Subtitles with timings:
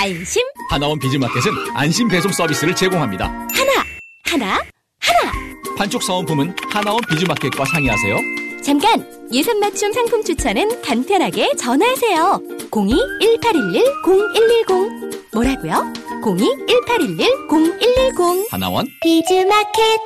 [0.00, 0.42] 안심.
[0.70, 3.26] 하나원 비즈마켓은 안심 배송 서비스를 제공합니다.
[3.26, 3.84] 하나,
[4.24, 4.54] 하나,
[4.98, 5.30] 하나.
[5.76, 8.16] 판촉 사은품은 하나원 비즈마켓과 상의하세요.
[8.62, 9.06] 잠깐!
[9.30, 12.40] 예산 맞춤 상품 추천은 간편하게 전화하세요.
[12.70, 15.34] 02-1811-0110.
[15.34, 15.92] 뭐라고요?
[16.22, 18.46] 02-1811-0110.
[18.50, 20.00] 하나원 비즈마켓.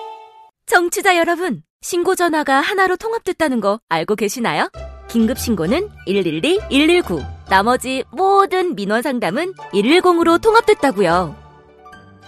[0.67, 4.69] 청취자 여러분, 신고 전화가 하나로 통합됐다는 거 알고 계시나요?
[5.09, 7.22] 긴급 신고는 112, 119.
[7.48, 11.37] 나머지 모든 민원 상담은 110으로 통합됐다고요.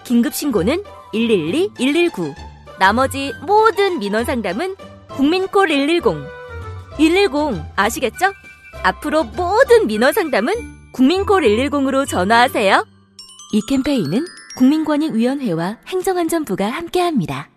[0.05, 2.34] 긴급 신고는 112, 119.
[2.78, 4.77] 나머지 모든 민원 상담은
[5.09, 6.03] 국민콜 110.
[6.98, 8.33] 110 아시겠죠?
[8.83, 10.55] 앞으로 모든 민원 상담은
[10.92, 12.87] 국민콜 110으로 전화하세요.
[13.53, 14.25] 이 캠페인은
[14.56, 17.48] 국민권익위원회와 행정안전부가 함께합니다.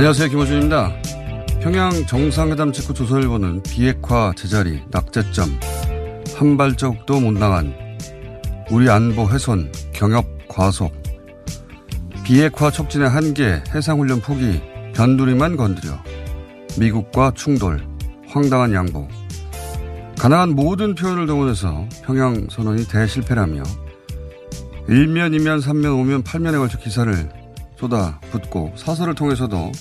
[0.00, 0.30] 안녕하세요.
[0.30, 0.94] 김호준입니다.
[1.60, 5.60] 평양 정상회담 직후 조선일보는 비핵화 제자리, 낙제점,
[6.36, 7.74] 한 발짝도 못 나간
[8.70, 10.90] 우리 안보 훼손, 경협 과속,
[12.24, 14.62] 비핵화 촉진의 한계, 해상훈련 포기,
[14.94, 16.02] 변두리만 건드려
[16.78, 17.86] 미국과 충돌,
[18.26, 19.06] 황당한 양보,
[20.18, 23.62] 가능한 모든 표현을 동원해서 평양 선언이 대실패라며
[24.88, 27.39] 일면, 이면, 삼면, 오면, 팔면에 걸쳐 기사를
[27.80, 29.72] 쏟아붓고 사설을 통해서도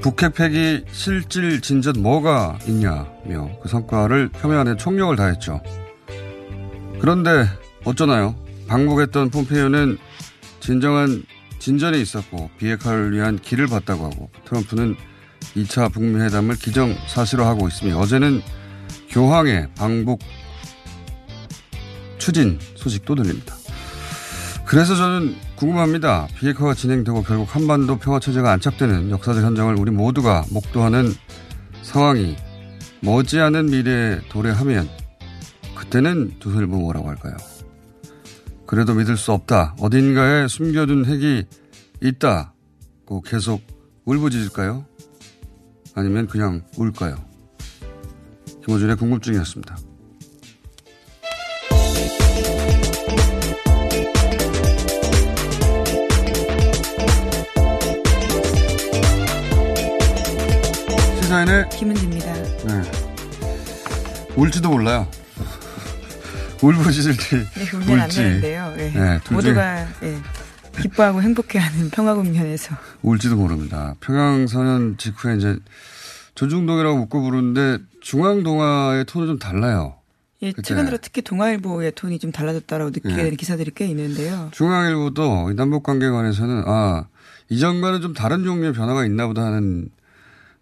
[0.00, 5.60] 북핵 폐기 실질 진전 뭐가 있냐며 그 성과를 폄훼하는 총력을 다했죠.
[7.00, 7.46] 그런데
[7.84, 8.34] 어쩌나요?
[8.68, 9.98] 방북했던 폼페이오는
[10.60, 11.22] 진정한
[11.58, 14.96] 진전이 있었고 비핵화를 위한 길을 봤다고 하고 트럼프는
[15.56, 18.42] 2차 북미 회담을 기정사실화하고 있으며 어제는
[19.10, 20.20] 교황의 방북
[22.18, 23.54] 추진 소식도 들립니다.
[24.64, 26.28] 그래서 저는 궁금합니다.
[26.36, 31.12] 비핵화가 진행되고 결국 한반도 평화 체제가 안착되는 역사적 현장을 우리 모두가 목도하는
[31.82, 32.36] 상황이
[33.00, 34.88] 머지않은 미래에 도래하면
[35.74, 37.36] 그때는 조선일보 뭐라고 할까요?
[38.66, 39.76] 그래도 믿을 수 없다.
[39.80, 41.44] 어딘가에 숨겨둔 핵이
[42.02, 43.62] 있다고 계속
[44.04, 44.84] 울부짖을까요?
[45.94, 47.16] 아니면 그냥 울까요?
[48.64, 49.76] 김호준의 궁금증이었습니다.
[61.36, 62.32] 사인의 김은지입니다.
[62.32, 62.82] 네.
[64.36, 65.06] 울지도 몰라요.
[66.62, 68.16] 울부짖을지 네, 울지.
[68.16, 68.72] 되는데요.
[68.74, 68.90] 네.
[68.90, 70.16] 네, 둘 모두가 예,
[70.80, 73.96] 기뻐하고 행복해하는 평화국면에서 울지도 모릅니다.
[74.00, 75.58] 평양선언 직후에 이제
[76.36, 79.96] 조중동이라고 묶고 부르는데 중앙동아의 톤은 좀 달라요.
[80.40, 80.62] 예, 그때.
[80.62, 83.22] 최근 들어 특히 동아일보의 톤이 좀 달라졌다라고 느끼게 네.
[83.24, 84.48] 되는 기사들이 꽤 있는데요.
[84.52, 87.04] 중앙일보도 이 남북 관계에 관해서는 아
[87.50, 89.90] 이전과는 좀 다른 종류의 변화가 있나 보다 하는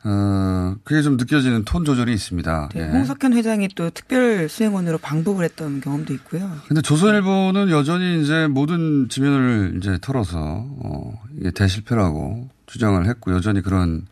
[0.06, 2.68] 어 그게 좀 느껴지는 톤 조절이 있습니다.
[2.74, 2.84] 네, 예.
[2.84, 6.50] 홍석현 회장이 또 특별 수행원으로 방북을 했던 경험도 있고요.
[6.68, 14.06] 근데 조선일보는 여전히 이제 모든 지면을 이제 털어서 어 이게 대실패라고 주장을 했고 여전히 그런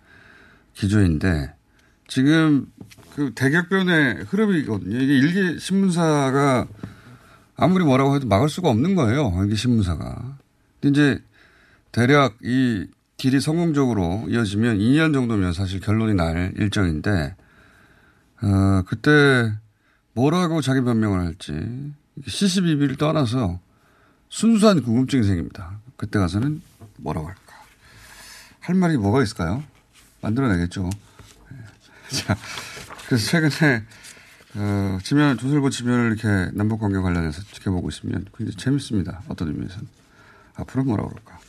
[0.72, 1.52] 기조인데
[2.08, 2.66] 지금
[3.14, 4.96] 그 대격변의 흐름이거든요.
[4.98, 6.66] 이게 일개 신문사가
[7.54, 9.30] 아무리 뭐라고 해도 막을 수가 없는 거예요.
[9.42, 10.38] 일개 신문사가.
[10.80, 11.22] 근데 이제
[11.92, 12.86] 대략 이
[13.22, 17.36] 길이 성공적으로 이어지면 2년 정도면 사실 결론이 날 일정인데
[18.42, 19.52] 어 그때
[20.12, 21.52] 뭐라고 자기 변명을 할지
[22.26, 23.60] 시시비비를 떠나서
[24.28, 25.78] 순수한 궁금증이 생깁니다.
[25.96, 26.62] 그때 가서는
[26.96, 27.40] 뭐라고 할까?
[28.58, 29.62] 할 말이 뭐가 있을까요?
[30.20, 30.90] 만들어내겠죠.
[30.90, 31.58] 네.
[32.26, 32.36] 자,
[33.06, 33.84] 그래서 최근에
[34.56, 39.22] 어, 지면 조선일보 지면을 이렇게 남북 관계 관련해서 지켜보고 있으면 굉장히 재밌습니다.
[39.28, 39.86] 어떤 의미에서는
[40.56, 41.41] 앞으로 뭐라고 그럴까?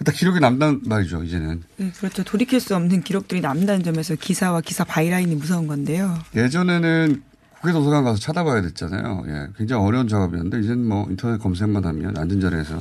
[0.00, 1.24] 일단 기록이 남단 말이죠.
[1.24, 2.22] 이제는 네, 그렇죠.
[2.22, 6.18] 돌이킬 수 없는 기록들이 남다는 점에서 기사와 기사 바이라인이 무서운 건데요.
[6.36, 7.22] 예전에는
[7.60, 9.24] 국회 도서관 가서 찾아봐야 됐잖아요.
[9.26, 12.80] 예, 굉장히 어려운 작업이었는데 이제는 뭐 인터넷 검색만 하면 앉은 자리에서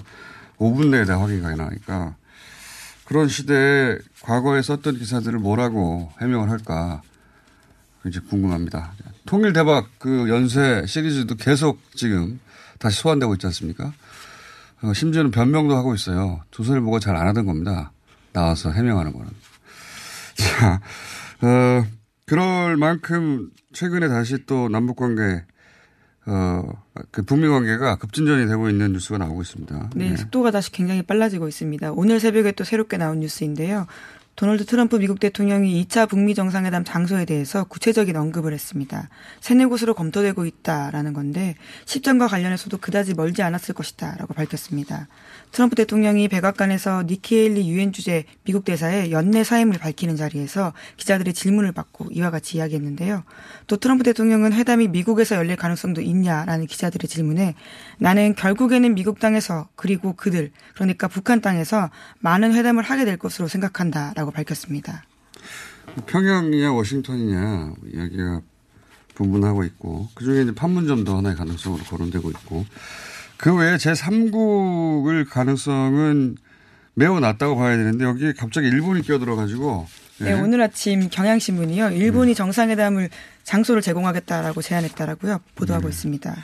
[0.60, 2.16] 5분 내에 다 확인 가능하니까
[3.06, 7.02] 그런 시대에 과거에 썼던 기사들을 뭐라고 해명을 할까
[8.04, 8.92] 굉장히 궁금합니다.
[9.25, 12.40] 통일 대박 그 연쇄 시리즈도 계속 지금
[12.78, 13.94] 다시 소환되고 있지 않습니까?
[14.83, 16.41] 어, 심지어는 변명도 하고 있어요.
[16.51, 17.91] 조선일보가 잘 안 하던 겁니다.
[18.33, 19.27] 나와서 해명하는 거는.
[20.35, 20.81] 자,
[21.41, 21.85] 어,
[22.25, 25.44] 그럴 만큼 최근에 다시 또 남북 관계
[26.27, 26.62] 어,
[27.12, 29.91] 그 북미 관계가 급진전이 되고 있는 뉴스가 나오고 있습니다.
[29.95, 31.94] 네, 네, 속도가 다시 굉장히 빨라지고 있습니다.
[31.94, 33.88] 오늘 새벽에 또 새롭게 나온 뉴스인데요.
[34.38, 39.10] 도널드 트럼프 미국 대통령이 2차 북미 정상회담 장소에 대해서 구체적인 언급을 했습니다.
[39.42, 41.56] 세네 곳으로 검토되고 있다라는 건데
[41.86, 45.07] 십전과 관련해서도 그다지 멀지 않았을 것이다라고 밝혔습니다.
[45.51, 52.10] 트럼프 대통령이 백악관에서 니키에일리 유엔 주재 미국 대사의 연내 사임을 밝히는 자리에서 기자들의 질문을 받고
[52.12, 53.24] 이와 같이 이야기했는데요.
[53.66, 57.56] 또 트럼프 대통령은 회담이 미국에서 열릴 가능성도 있냐라는 기자들의 질문에
[57.98, 61.89] 나는 결국에는 미국 땅에서 그리고 그들 그러니까 북한 땅에서
[62.19, 65.03] 많은 회담을 하게 될 것으로 생각한다라고 밝혔습니다.
[66.06, 68.41] 평양이냐 워싱턴이냐 이야기가
[69.15, 72.65] 분분하고 있고 그중에 이제 판문점도 하나의 가능성으로 거론되고 있고
[73.38, 76.38] 그 외에 제3국을 가능성은
[76.94, 79.88] 매우 낮다고 봐야 되는데 여기에 갑자기 일본이 끼어들어가지고
[80.19, 81.91] 네, 네 오늘 아침 경향신문이요.
[81.91, 82.35] 일본이 음.
[82.35, 83.09] 정상회담을
[83.44, 85.39] 장소를 제공하겠다라고 제안했다라고요.
[85.56, 85.89] 보도하고 음.
[85.89, 86.35] 있습니다.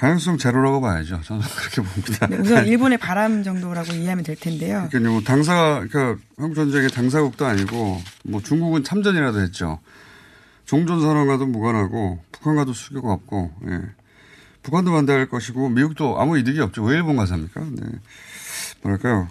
[0.00, 1.20] 가능성 제로라고 봐야죠.
[1.22, 2.26] 저는 그렇게 봅니다.
[2.26, 4.88] 네, 우선 일본의 바람 정도라고 이해하면 될 텐데요.
[4.90, 9.78] 그러니까 뭐 당사, 그러니까 한국 전쟁의 당사국도 아니고 뭐 중국은 참전이라도 했죠.
[10.64, 13.80] 종전 선언과도 무관하고 북한과도 수교가 없고 예.
[14.62, 16.82] 북한도 반대할 것이고 미국도 아무 이득이 없죠.
[16.82, 17.60] 왜 일본 가서 합니까?
[17.70, 17.82] 네.
[18.80, 19.28] 뭐랄까요.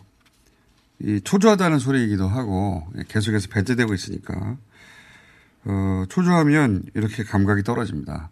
[1.00, 4.58] 이 초조하다는 소리이기도 하고 계속해서 배제되고 있으니까
[5.66, 8.30] 어, 초조하면 이렇게 감각이 떨어집니다.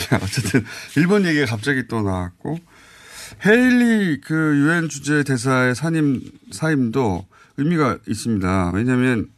[0.00, 0.64] 자, 어쨌든
[0.96, 2.58] 일본 얘기가 갑자기 또 나왔고
[3.46, 6.20] 헤일리 그 유엔 주재 대사의 사임
[6.50, 7.26] 사임도
[7.58, 8.72] 의미가 있습니다.
[8.74, 9.28] 왜냐하면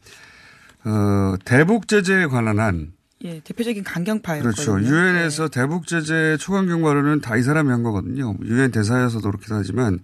[0.85, 2.93] 어, 대북 제재에 관한 한
[3.25, 4.43] 예, 대표적인 강경파예요.
[4.43, 4.81] 그렇죠.
[4.81, 5.61] 유엔에서 네.
[5.61, 8.37] 대북 제재 초강경 발언은 다 이 사람이 한 거거든요.
[8.45, 10.01] 유엔 대사여서도 그렇긴 하지만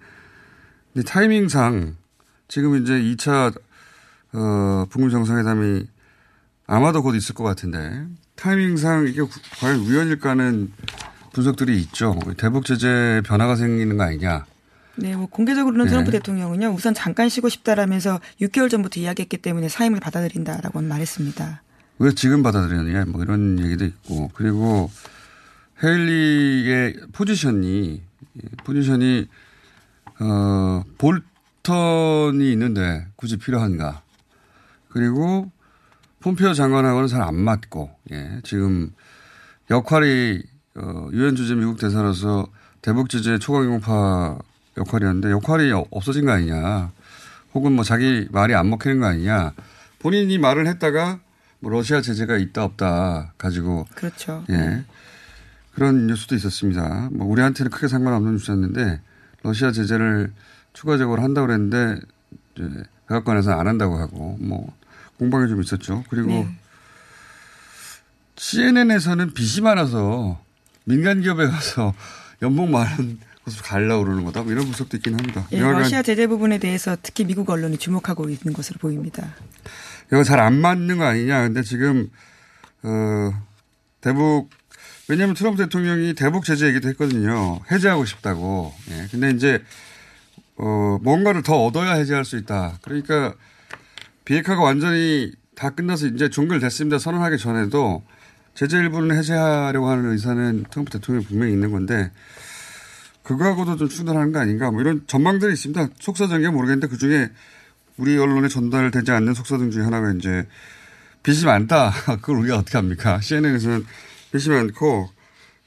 [1.06, 1.96] 타이밍상
[2.49, 3.54] 지금 이제 2차
[4.34, 5.87] 어, 북미 정상회담이
[6.66, 8.06] 아마도 곧 있을 것 같은데
[8.38, 9.20] 타이밍상 이게
[9.61, 10.73] 과연 우연일까는
[11.32, 12.19] 분석들이 있죠.
[12.37, 14.46] 대북 제재 변화가 생기는 거 아니냐.
[14.96, 15.90] 네, 뭐 공개적으로는 네.
[15.90, 21.62] 트럼프 대통령은요 우선 잠깐 쉬고 싶다라면서 6개월 전부터 이야기했기 때문에 사임을 받아들인다라고 말했습니다.
[22.00, 24.90] 왜 지금 받아들였느냐 뭐 이런 얘기도 있고 그리고
[25.82, 28.02] 헤일리의 포지션이
[28.64, 29.29] 포지션이
[30.20, 34.02] 어 볼턴이 있는데 굳이 필요한가
[34.88, 35.50] 그리고
[36.28, 38.90] 폼페오 장관하고는 잘 안 맞고 예 지금
[39.70, 40.42] 역할이
[40.75, 42.49] 어 유엔 주재 미국 대사로서
[42.82, 44.38] 대북 제재 초강경파
[44.76, 46.92] 역할이었는데 역할이 없어진 거 아니냐
[47.54, 49.54] 혹은 뭐 자기 말이 안 먹히는 거 아니냐
[50.00, 51.18] 본인이 말을 했다가
[51.61, 54.44] 뭐 러시아 제재가 있다 없다 가지고 그렇죠.
[54.50, 54.85] 예.
[55.75, 57.08] 그런 뉴스도 있었습니다.
[57.11, 59.00] 뭐 우리한테는 크게 상관없는 뉴스였는데
[59.44, 60.32] 러시아 제재를
[60.75, 62.00] 추가적으로 한다고 그랬는데
[63.08, 64.76] 백악관에서 안 한다고 하고 뭐
[65.18, 66.04] 공방이 좀 있었죠.
[66.08, 66.48] 그리고 네.
[68.37, 70.40] CNN에서는 빚이 많아서
[70.84, 71.94] 민간 기업에 가서
[72.42, 74.42] 연봉 많은 곳을 가려고 그러는 거다.
[74.42, 75.46] 뭐 이런 분석도 있긴 합니다.
[75.52, 79.34] 예, 러시아 제재 부분에 대해서 특히 미국 언론이 주목하고 있는 것으로 보입니다.
[80.06, 81.42] 이거 잘 안 맞는 거 아니냐.
[81.42, 82.10] 근데 지금,
[82.82, 83.32] 어,
[84.00, 84.48] 대북,
[85.08, 87.60] 왜냐하면 트럼프 대통령이 대북 제재 얘기도 했거든요.
[87.70, 88.72] 해제하고 싶다고.
[88.90, 89.08] 예.
[89.10, 89.62] 근데 이제,
[90.56, 92.78] 어, 뭔가를 더 얻어야 해제할 수 있다.
[92.82, 93.34] 그러니까
[94.28, 96.99] 비핵화가 완전히 다 끝나서 이제 종결됐습니다.
[96.99, 98.02] 선언하기 전에도
[98.52, 102.12] 제재 일부는 해제하려고 하는 의사는 트럼프 대통령이 분명히 있는 건데
[103.23, 105.88] 그거하고도 좀 충돌하는 거 아닌가 뭐 이런 전망들이 있습니다.
[105.99, 107.30] 속사정이 모르겠는데 그 중에
[107.97, 110.47] 우리 언론에 전달되지 않는 속사정 중에 하나가 이제
[111.23, 111.90] 빚이 많다.
[112.20, 113.23] 그걸 우리가 어떻게 합니까?
[113.23, 113.87] CNN에서는
[114.30, 115.08] 빚이 많고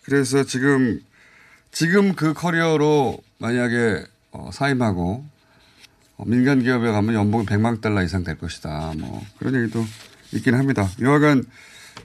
[0.04, 1.02] 그래서 지금
[1.72, 5.32] 지금 그 커리어로 만약에 어, 사임하고 어,
[6.26, 8.94] 민간 기업에 가면 연봉이 100만 달러 이상 될 것이다.
[8.98, 9.84] 뭐 그런 얘기도
[10.34, 10.88] 있긴 합니다.
[11.02, 11.44] 여하간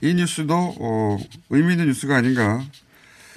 [0.01, 1.17] 이 뉴스도 어,
[1.49, 2.61] 의미 있는 뉴스가 아닌가.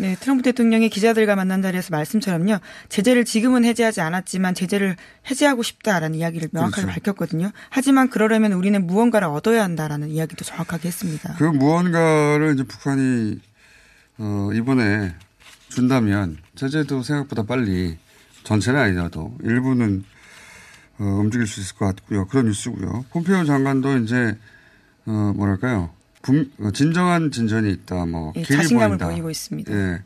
[0.01, 2.59] 네, 트럼프 대통령이 기자들과 만난 자리에서 말씀처럼요.
[2.89, 4.97] 제재를 지금은 해제하지 않았지만 제재를
[5.31, 6.95] 해제하고 싶다라는 이야기를 명확하게 그렇죠.
[6.95, 7.51] 밝혔거든요.
[7.69, 11.35] 하지만 그러려면 우리는 무언가를 얻어야 한다라는 이야기도 정확하게 했습니다.
[11.37, 13.41] 그 무언가를 이제 북한이
[14.19, 15.15] 어, 이번에
[15.69, 17.99] 준다면 제재도 생각보다 빨리
[18.45, 20.05] 전체는 아니라도 일부는
[21.01, 22.27] 어, 움직일 수 있을 것 같고요.
[22.27, 23.07] 그런 뉴스고요.
[23.11, 24.37] 폼페이오 장관도 이제
[25.07, 25.91] 어, 뭐랄까요?
[26.23, 28.05] 분- 어, 진정한 진전이 있다.
[28.07, 29.09] 뭐 예, 길이 자신감을 보인다.
[29.09, 29.73] 보이고 있습니다.
[29.73, 30.03] 예.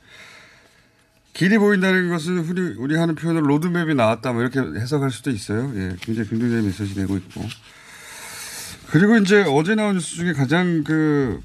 [1.32, 4.32] 길이 보인다는 것은 우리, 우리 하는 표현으로 로드맵이 나왔다.
[4.32, 5.72] 뭐 이렇게 해석할 수도 있어요.
[5.74, 5.96] 예.
[6.00, 7.42] 굉장히 긍정적인 메시지 내고 있고.
[8.90, 11.40] 그리고 이제 어제 나온 뉴스 중에 가장 그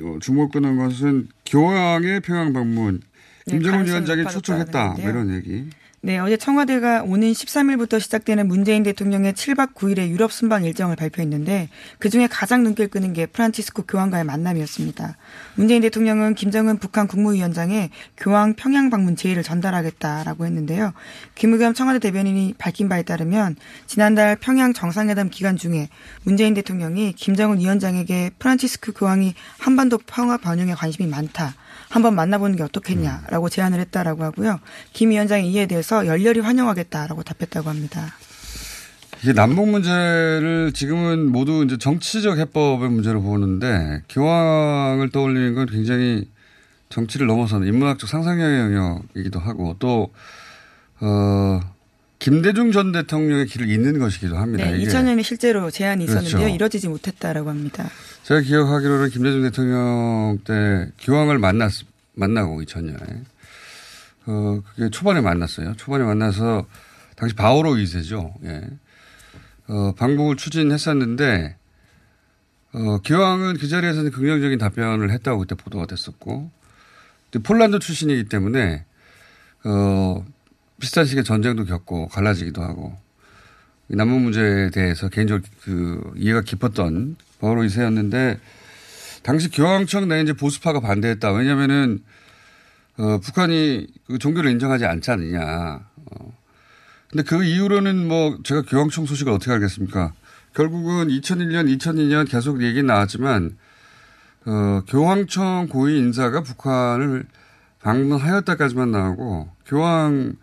[0.00, 3.02] 어, 주목을 끄는 것은 교황의 평양 방문.
[3.46, 4.94] 네, 김정은 가능성이 위원장이 초청했다.
[4.98, 5.10] 뭐.
[5.10, 5.68] 이런 얘기.
[6.02, 12.26] 네, 어제 청와대가 오는 13일부터 시작되는 문재인 대통령의 7박 9일의 유럽 순방 일정을 발표했는데 그중에
[12.26, 15.18] 가장 눈길 끄는 게 프란치스코 교황과의 만남이었습니다.
[15.56, 20.94] 문재인 대통령은 김정은 북한 국무위원장에 교황 평양 방문 제의를 전달하겠다라고 했는데요.
[21.34, 25.90] 김의겸 청와대 대변인이 밝힌 바에 따르면 지난달 평양 정상회담 기간 중에
[26.22, 31.56] 문재인 대통령이 김정은 위원장에게 프란치스코 교황이 한반도 평화 번영에 관심이 많다.
[31.90, 34.60] 한번 만나보는 게 어떻겠냐라고 제안을 했다라고 하고요.
[34.92, 38.14] 김 위원장이 이에 대해서 열렬히 환영하겠다라고 답했다고 합니다.
[39.22, 46.30] 이게 남북 문제를 지금은 모두 이제 정치적 해법의 문제로 보는데 교황을 떠올리는 건 굉장히
[46.88, 50.12] 정치를 넘어서는 인문학적 상상력의 영역이기도 하고 또
[51.00, 51.60] 어,
[52.20, 54.70] 김대중 전 대통령의 길을 잇는 것이기도 합니다.
[54.70, 56.38] 네, 이게 2000년에 실제로 제안이 있었는데요.
[56.38, 56.54] 그렇죠.
[56.54, 57.88] 이뤄지지 못했다라고 합니다.
[58.24, 61.72] 제가 기억하기로는 김대중 대통령 때 교황을 만났
[62.14, 63.24] 만나고 2000년에
[64.26, 65.74] 어 그게 초반에 만났어요.
[65.76, 66.66] 초반에 만나서
[67.16, 68.34] 당시 바오로 2세죠.
[68.44, 68.68] 예.
[69.68, 71.56] 어 방북을 추진했었는데
[72.72, 76.50] 어 교황은 그 자리에서는 긍정적인 답변을 했다고 그때 보도가 됐었고
[77.42, 78.84] 폴란드 출신이기 때문에
[79.64, 80.24] 어
[80.80, 82.96] 비슷한 시기에 전쟁도 겪고 갈라지기도 하고
[83.88, 88.40] 이 남북 문제에 대해서 개인적으로 그 이해가 깊었던 바로 이세였는데
[89.22, 91.32] 당시 교황청 내 이제 보수파가 반대했다.
[91.32, 92.02] 왜냐면은
[92.96, 95.40] 어, 북한이 그 종교를 인정하지 않지 않느냐.
[95.96, 96.32] 어.
[97.10, 100.12] 근데 그 이후로는 뭐 제가 교황청 소식을 어떻게 알겠습니까?
[100.54, 103.56] 결국은 2001년, 2002년 계속 얘기 나왔지만
[104.46, 107.26] 어, 교황청 고위 인사가 북한을
[107.80, 110.36] 방문하였다까지만 나오고 교황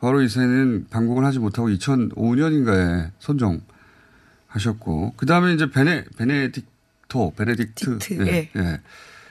[0.00, 8.32] 바로 이세는 방북을 하지 못하고 2005년인가에 선정하셨고 그 다음에 이제 베네 베네딕토 베네딕트 딕트, 예,
[8.32, 8.50] 예.
[8.56, 8.80] 예.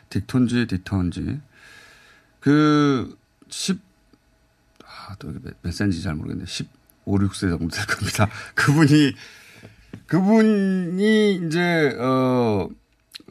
[0.10, 1.41] 딕톤지 딕턴지
[2.45, 3.17] 그
[3.50, 3.79] 10,
[4.84, 6.72] 아, 또 몇, 몇 센지 잘 모르겠는데 15,
[7.05, 8.29] 6세 정도 될 겁니다.
[8.53, 9.15] 그분이,
[10.05, 12.69] 그분이 이제, 어,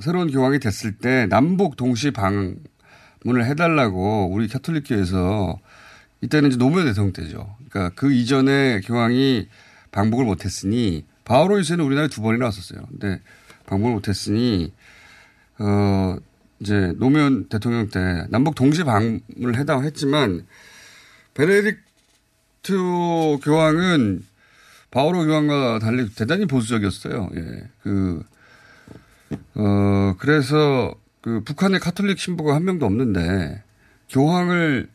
[0.01, 5.61] 새로운 교황이 됐을 때 남북 동시 방문을 해달라고 우리 카톨릭교에서
[6.25, 7.57] 이때는 이제 노무현 대통령 때죠.
[7.69, 9.49] 그러니까 그 이전에 교황이
[9.93, 12.87] 방북을 못했으니 바오로 이세는 우리나라에 두 번이나 왔었어요.
[12.91, 13.21] 근데
[13.67, 14.73] 방북을 못했으니
[15.59, 16.17] 어
[16.61, 20.47] 이제 노무현 대통령 때 남북 동시 방문을 해다고 했지만
[21.35, 24.25] 베네딕트 교황은
[24.91, 27.29] 바오로 교황과 달리 대단히 보수적이었어요.
[27.35, 27.69] 예.
[27.83, 28.23] 그,
[29.57, 33.63] 어, 그래서 그 북한의 카톨릭 신부가 한 명도 없는데
[34.09, 34.89] 교황을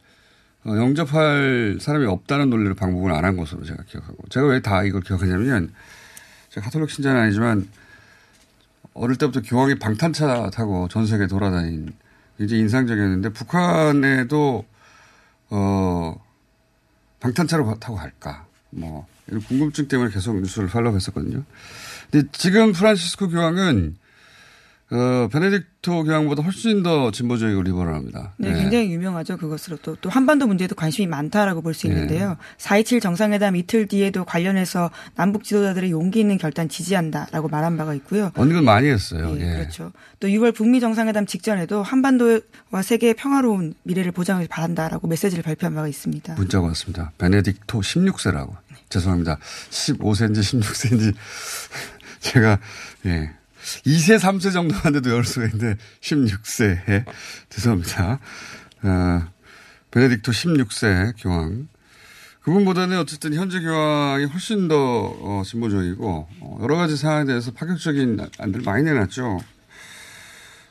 [0.66, 4.18] 어, 영접할 사람이 없다는 논리로 방북을 안 한 것으로 제가 기억하고.
[4.30, 5.72] 제가 왜 다 이걸 기억하냐면
[6.50, 7.68] 제가 카톨릭 신자는 아니지만
[8.94, 11.94] 어릴 때부터 교황이 방탄차 타고 전 세계 돌아다닌
[12.38, 14.66] 굉장히 인상적이었는데 북한에도
[15.50, 16.22] 어
[17.20, 21.44] 방탄차로 타고 갈까 뭐 이런 궁금증 때문에 계속 뉴스를 팔로우했었거든요.
[22.12, 23.96] 근데 지금 프란시스코 교황은
[24.91, 28.34] 어 베네딕토 교황보다 훨씬 더 진보적이고 리버럴합니다.
[28.38, 28.62] 네, 네.
[28.62, 29.38] 굉장히 유명하죠.
[29.38, 31.93] 그것으로 또, 또 한반도 문제에도 관심이 많다라고 볼수 네.
[31.93, 32.38] 있는데요.
[32.58, 38.31] 4.27 정상회담 이틀 뒤에도 관련해서 남북 지도자들의 용기 있는 결단 지지한다라고 말한 바가 있고요.
[38.36, 39.36] 언급을 많이 했어요.
[39.39, 39.58] 예, 예.
[39.58, 39.91] 그렇죠.
[40.19, 46.34] 또 6월 북미 정상회담 직전에도 한반도와 세계의 평화로운 미래를 보장하길 바란다라고 메시지를 발표한 바가 있습니다.
[46.34, 47.12] 문자가 왔습니다.
[47.19, 48.55] 베네딕토 16세라고.
[48.89, 49.38] 죄송합니다.
[49.69, 51.13] 15세인지 16세인지
[52.22, 52.60] 제가
[53.05, 53.38] 예.
[53.86, 57.06] 2세, 3세 정도만 돼도 열 수가 있는데 16세.
[57.50, 58.20] 죄송합니다.
[58.84, 59.28] 어,
[59.92, 61.68] 베네딕토 16세 교황.
[62.42, 68.62] 그분보다는 어쨌든 현재 교황이 훨씬 더 어, 진보적이고 어, 여러 가지 사안에 대해서 파격적인 안들
[68.62, 69.40] 많이 내놨죠.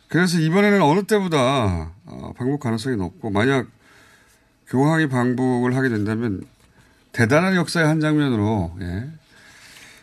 [0.09, 3.67] 그래서 이번에는 어느 때보다 어, 방북 가능성이 높고 만약
[4.69, 6.43] 교황이 방북을 하게 된다면
[7.13, 9.09] 대단한 역사의 한 장면으로 예.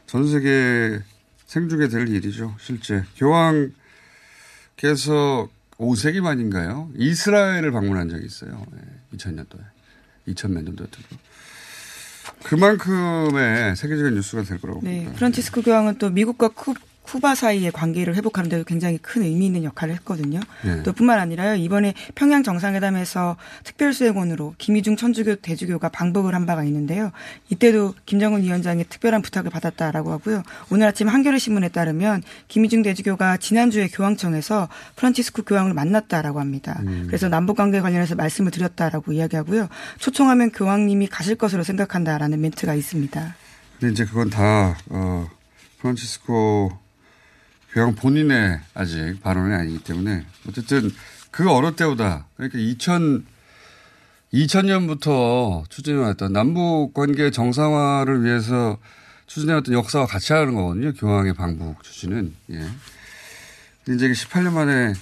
[0.05, 1.01] 전 세계
[1.45, 2.55] 생중계 될 일이죠.
[2.59, 3.71] 실제 교황
[4.77, 6.89] 께서 5세기 만인가요?
[6.95, 8.65] 이스라엘을 방문한 적이 있어요.
[8.75, 9.59] 예, 2000년도에.
[10.27, 11.17] 2000몇 년도였던 거.
[12.43, 15.13] 그만큼의 세계적인 뉴스가 될 거라고 네, 봅니다.
[15.15, 16.73] 프란치스코 교황은 또 미국과 쿠,
[17.05, 20.39] 쿠바 사이의 관계를 회복하는 데 굉장히 큰 의미 있는 역할을 했거든요.
[20.63, 20.83] 네.
[20.83, 21.55] 또 뿐만 아니라요.
[21.55, 27.11] 이번에 평양 정상회담에서 특별수행원으로 김희중 천주교 대주교가 방북을 한 바가 있는데요.
[27.49, 30.43] 이때도 김정은 위원장의 특별한 부탁을 받았다라고 하고요.
[30.71, 36.81] 오늘 아침 한겨레 신문에 따르면 김희중 대주교가 지난주에 교황청에서 프란치스코 교황을 만났다라고 합니다.
[37.07, 39.67] 그래서 남북 관계 관련해서 말씀을 드렸다라고 이야기하고요.
[39.99, 43.35] 초청하면 교황님이 가실 것으로 생각한다라는 멘트가 있습니다.
[43.79, 45.29] 근데 이제 그건 다, 어,
[45.79, 46.84] 프란치스코
[47.75, 50.89] 교황 본인의 아직 발언이 아니기 때문에 어쨌든
[51.29, 53.25] 그 어느 때보다 그러니까 2000,
[54.33, 58.77] 2000년부터 추진해왔던 남북 관계 정상화를 위해서
[59.27, 60.93] 추진해왔던 역사와 같이 하는 거거든요.
[60.93, 62.33] 교황의 방북 추진은.
[62.51, 62.65] 예.
[63.83, 64.93] 근데 이제 18년 만에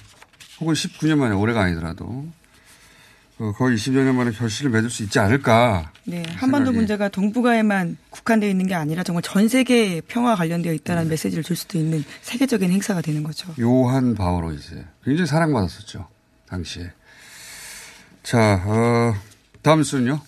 [0.60, 2.32] 혹은 19년 만에 올해가 아니더라도 어,
[3.56, 5.90] 거의 20여 년 만에 결실을 맺을 수 있지 않을까.
[6.04, 6.76] 네, 한반도 생각이.
[6.76, 11.76] 문제가 동북아에만 국한되어 있는 게 아니라 정말 전 세계의 평화 관련되어 있다는 메시지를 줄 수도
[11.78, 13.52] 있는 세계적인 행사가 되는 거죠.
[13.60, 14.84] 요한 바오로이즈.
[15.04, 16.06] 굉장히 사랑받았었죠.
[16.48, 16.92] 당시에.
[18.22, 19.14] 자, 어,
[19.62, 20.20] 다음 뉴스는요?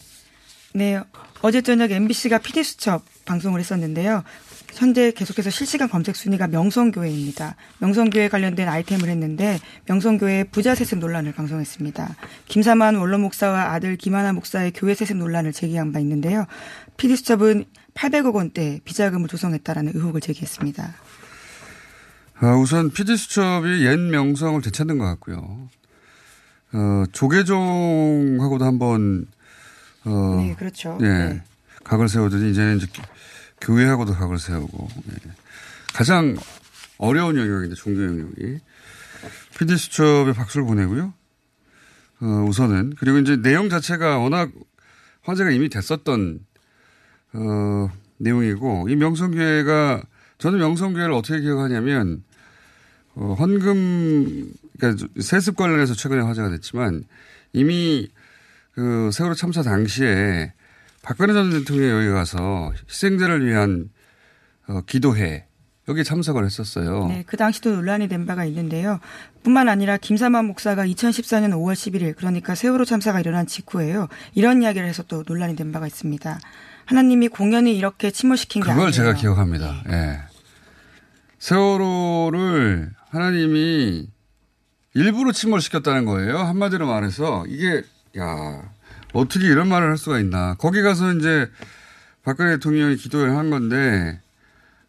[0.75, 1.01] 네,
[1.43, 4.25] 어제 저녁 MBC가 PD수첩 방송을 했었는데요.
[4.77, 7.57] 현재 계속해서 실시간 검색 순위가 명성교회입니다.
[7.79, 12.15] 명성교회 관련된 아이템을 했는데 명성교회 부자 세습 논란을 방송했습니다.
[12.47, 16.47] 김사만 원로 목사와 아들 김하나 목사의 교회 세습 논란을 제기한 바 있는데요.
[16.99, 17.65] PD수첩은
[17.95, 20.95] 800억 원대 비자금을 조성했다라는 의혹을 제기했습니다.
[22.39, 25.69] 아, 우선 PD수첩이 옛 명성을 되찾는 것 같고요.
[26.75, 29.27] 어, 조계종하고도 한번,
[30.05, 30.99] 어, 네, 그렇죠.
[31.01, 31.43] 예, 네.
[31.85, 32.87] 각을 세우더니 이제는 이제
[33.61, 35.31] 교회하고도 각을 세우고, 예.
[35.95, 36.37] 가장
[36.99, 38.61] 어려운 영역인데, 종교 영역이.
[39.59, 41.15] PD수첩에 박수를 보내고요.
[42.21, 42.95] 어, 우선은.
[42.99, 44.51] 그리고 이제 내용 자체가 워낙
[45.23, 46.41] 화제가 이미 됐었던,
[47.35, 50.03] 어, 내용이고, 이 명성교회가,
[50.39, 52.23] 저는 명성교회를 어떻게 기억하냐면,
[53.15, 57.05] 어, 헌금, 그러니까 세습 관련해서 최근에 화제가 됐지만,
[57.53, 58.09] 이미
[58.73, 60.53] 그 세월호 참사 당시에
[61.07, 63.91] 박근혜 전 대통령이 여기 가서 희생자를 위한
[64.67, 65.47] 어, 기도회,
[65.89, 67.07] 여기 참석을 했었어요.
[67.07, 68.99] 네, 그 당시도 논란이 된 바가 있는데요.
[69.45, 74.09] 뿐만 아니라 김사만 목사가 2014년 5월 11일 그러니까 세월호 참사가 일어난 직후에요.
[74.35, 76.41] 이런 이야기를 해서 또 논란이 된 바가 있습니다.
[76.87, 78.91] 하나님이 공연히 이렇게 침몰시킨 게 그걸 아니에요.
[78.91, 79.85] 제가 기억합니다.
[79.89, 80.19] 예.
[81.39, 84.09] 세월호를 하나님이
[84.95, 86.39] 일부러 침몰시켰다는 거예요.
[86.39, 87.85] 한마디로 말해서 이게
[88.19, 88.76] 야
[89.17, 90.55] 어떻게 이런 말을 할 수가 있나.
[90.59, 91.51] 거기 가서 이제
[92.23, 94.21] 박근혜 대통령이 기도를 한 건데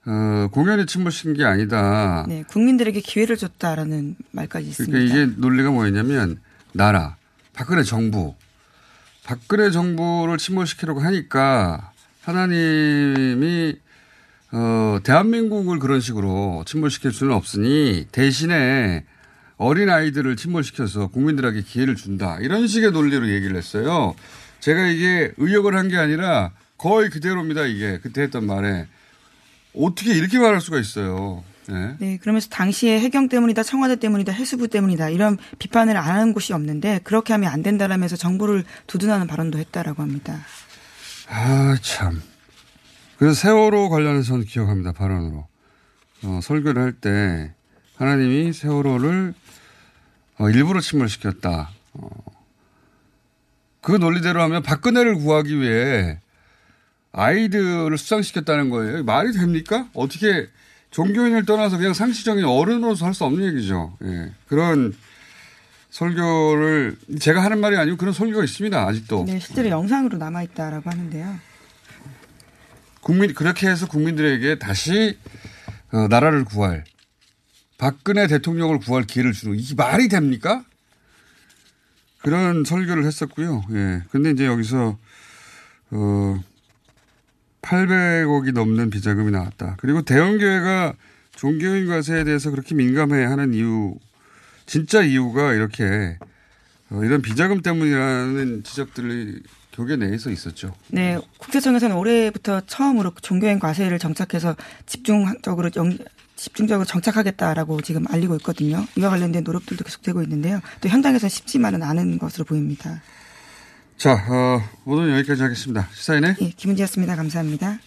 [0.06, 2.26] 어, 공연이 침몰시킨 게 아니다.
[2.28, 4.92] 네, 국민들에게 기회를 줬다라는 말까지 있습니다.
[4.92, 6.40] 그러니까 이게 논리가 뭐였냐면
[6.72, 7.18] 나라,
[7.54, 8.36] 박근혜 정부,
[9.26, 13.76] 박근혜 정부를 침몰시키려고 하니까 하나님이
[14.54, 19.04] 어, 대한민국을 그런 식으로 침몰시킬 수는 없으니 대신에
[19.58, 24.16] 어린 아이들을 침몰시켜서 국민들에게 기회를 준다 이런 식의 논리로 얘기를 했어요.
[24.60, 27.66] 제가 이게 의역을 한 게 아니라 거의 그대로입니다.
[27.66, 28.88] 이게 그때 했던 말에
[29.76, 31.44] 어떻게 이렇게 말할 수가 있어요.
[31.70, 31.96] 네.
[32.00, 37.02] 네, 그러면서 당시에 해경 때문이다, 청와대 때문이다, 해수부 때문이다 이런 비판을 안 하는 곳이 없는데
[37.04, 40.40] 그렇게 하면 안 된다라면서 정부를 두둔하는 발언도 했다라고 합니다.
[41.30, 42.22] 아, 참.
[43.18, 45.48] 그래서 세월호 관련해서는 기억합니다, 발언으로.
[46.24, 47.54] 어, 설교를 할 때,
[47.98, 49.34] 하나님이 세월호를,
[50.40, 51.70] 어, 일부러 침몰시켰다.
[51.94, 52.10] 어.
[53.82, 56.20] 그 논리대로 하면 박근혜를 구하기 위해
[57.14, 59.04] 아이들을 수상시켰다는 거예요.
[59.04, 59.88] 말이 됩니까?
[59.94, 60.48] 어떻게
[60.92, 63.98] 종교인을 떠나서 그냥 상시적인 어른으로서 할 수 없는 얘기죠.
[64.04, 64.32] 예.
[64.48, 64.94] 그런
[65.90, 69.24] 설교를, 제가 하는 말이 아니고 그런 설교가 있습니다, 아직도.
[69.26, 71.40] 네, 실제로 영상으로 남아 있다라고 하는데요.
[73.02, 75.18] 국민 그렇게 해서 국민들에게 다시
[75.92, 76.84] 어, 나라를 구할
[77.78, 80.64] 박근혜 대통령을 구할 기회를 주는 이게 말이 됩니까?
[82.20, 83.64] 그런 설교를 했었고요.
[83.72, 84.04] 예.
[84.12, 84.98] 근데 이제 여기서
[85.92, 86.44] 어
[87.62, 89.76] 800억이 넘는 비자금이 나왔다.
[89.80, 90.94] 그리고 대형 교회가
[91.36, 93.96] 종교인 과세에 대해서 그렇게 민감해 하는 이유
[94.66, 96.18] 진짜 이유가 이렇게
[96.90, 99.42] 어, 이런 비자금 때문이라는 지적들이
[99.74, 100.74] 교계 내에서 있었죠.
[100.88, 104.56] 네, 국세청에서는 올해부터 처음으로 종교인 과세를 정착해서
[104.88, 105.96] 집중적으로 영,
[106.38, 108.86] 집중적으로 정착하겠다라고 지금 알리고 있거든요.
[108.96, 110.62] 이와 관련된 노력들도 계속되고 있는데요.
[110.80, 113.02] 또 현장에서 쉽지만은 않은 것으로 보입니다.
[113.98, 115.90] 자, 어, 오늘 여기까지 하겠습니다.
[115.92, 117.16] 시사인의 예, 김은지였습니다.
[117.16, 117.80] 감사합니다.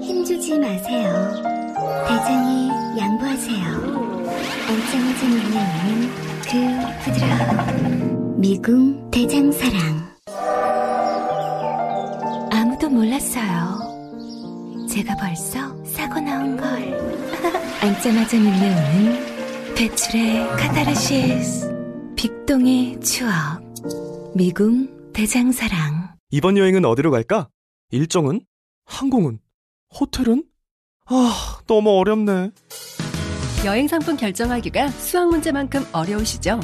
[0.00, 1.44] 힘주지 마세요.
[3.34, 3.66] 안녕하세요.
[4.68, 6.08] 앉자마자 눈에 오는
[6.42, 10.03] 그 부드러운 미궁 대장사랑.
[12.74, 14.86] 아무도 몰랐어요.
[14.88, 16.66] 제가 벌써 사고 나온 걸.
[17.80, 21.72] 앉자마자 눈에 오는 배출의 카타르시스.
[22.16, 23.62] 빅동의 추억.
[24.34, 26.14] 미궁 대장사랑.
[26.30, 27.48] 이번 여행은 어디로 갈까?
[27.90, 28.40] 일정은?
[28.86, 29.38] 항공은?
[30.00, 30.44] 호텔은?
[31.06, 32.50] 아, 너무 어렵네.
[33.64, 36.58] 여행 상품 결정하기가 수학 문제만큼 어려우시죠?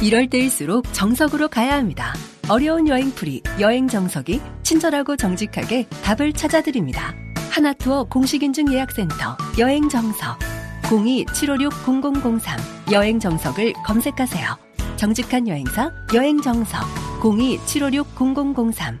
[0.00, 2.12] 이럴 때일수록 정석으로 가야 합니다.
[2.48, 7.12] 어려운 여행풀이, 여행 정석이 친절하고 정직하게 답을 찾아드립니다.
[7.50, 10.38] 하나투어 공식인증 예약센터, 여행 정석.
[10.82, 14.56] 02-756-0003 여행 정석을 검색하세요.
[14.94, 16.82] 정직한 여행사, 여행 정석.
[17.20, 19.00] 02-756-0003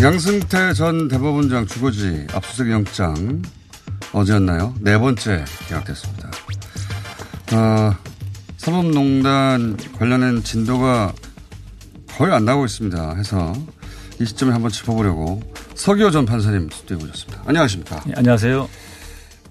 [0.00, 3.42] 양승태 전 대법원장 주거지 압수수색 영장
[4.12, 4.72] 어제였나요?
[4.80, 6.30] 네 번째 기각됐습니다.
[7.52, 7.92] 어,
[8.58, 11.12] 사법농단 관련된 진도가
[12.16, 13.16] 거의 안 나오고 있습니다.
[13.16, 13.52] 해서
[14.20, 15.40] 이 시점에 한번 짚어보려고
[15.74, 17.42] 서기호 전 판사님 스튜디오에 오셨습니다.
[17.46, 18.00] 안녕하십니까?
[18.06, 18.68] 네, 안녕하세요.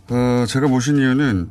[0.10, 1.50] 어, 제가 모신 이유는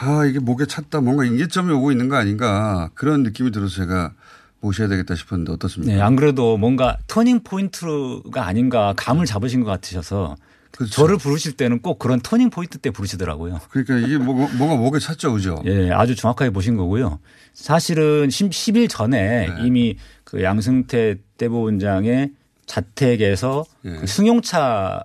[0.00, 4.12] 아 이게 목에 찼다 뭔가 인계점이 오고 있는 거 아닌가 그런 느낌이 들어서 제가
[4.60, 5.94] 모셔야 되겠다 싶었는데 어떻습니까?
[5.94, 10.36] 네, 안 그래도 뭔가 turning point가 아닌가 감을 잡으신 것 같으셔서
[10.72, 10.92] 그렇죠.
[10.92, 13.60] 저를 부르실 때는 꼭 그런 turning point 때 부르시더라고요.
[13.70, 15.60] 그러니까 이게 뭐, 뭔가 목에 찼죠, 그죠?
[15.64, 17.18] 예, 아주 정확하게 보신 거고요.
[17.54, 19.54] 사실은 10일 전에 네.
[19.64, 22.32] 이미 그 양승태 대법원장의
[22.66, 23.96] 자택에서 네.
[23.96, 25.02] 그 승용차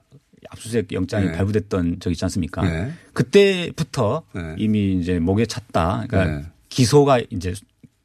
[0.50, 1.32] 압수수색 영장이 네.
[1.32, 2.62] 발부됐던 적 있지 않습니까?
[2.62, 2.94] 네.
[3.14, 4.56] 그때부터 네.
[4.58, 6.06] 이미 이제 목에 찼다.
[6.08, 6.46] 그러니까 네.
[6.70, 7.54] 기소가 이제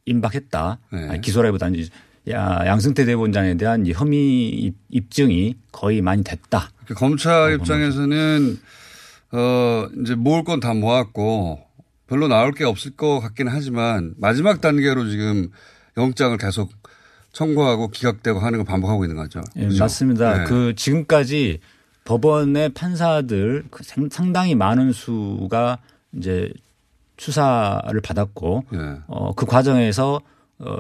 [0.09, 0.79] 임박했다.
[0.93, 1.21] 네.
[1.21, 1.85] 기소라기보다는
[2.31, 6.71] 양승태 대법원장에 대한 혐의 입증이 거의 많이 됐다.
[6.85, 8.59] 그러니까 검찰 입장에서는
[9.33, 11.61] 어 이제 모을 건 다 모았고
[12.07, 15.51] 별로 나올 게 없을 것 같기는 하지만 마지막 단계로 지금
[15.97, 16.71] 영장을 계속
[17.33, 19.43] 청구하고 기각되고 하는 걸 반복하고 있는 거죠.
[19.57, 19.85] 예, 그렇죠?
[19.85, 20.39] 맞습니다.
[20.39, 20.45] 네.
[20.45, 21.61] 그 지금까지
[22.05, 25.79] 법원의 판사들 그 상당히 많은 수가
[26.17, 26.51] 이제
[27.19, 28.79] 수사를 받았고 네.
[29.07, 30.21] 어, 그 과정에서
[30.59, 30.79] 어,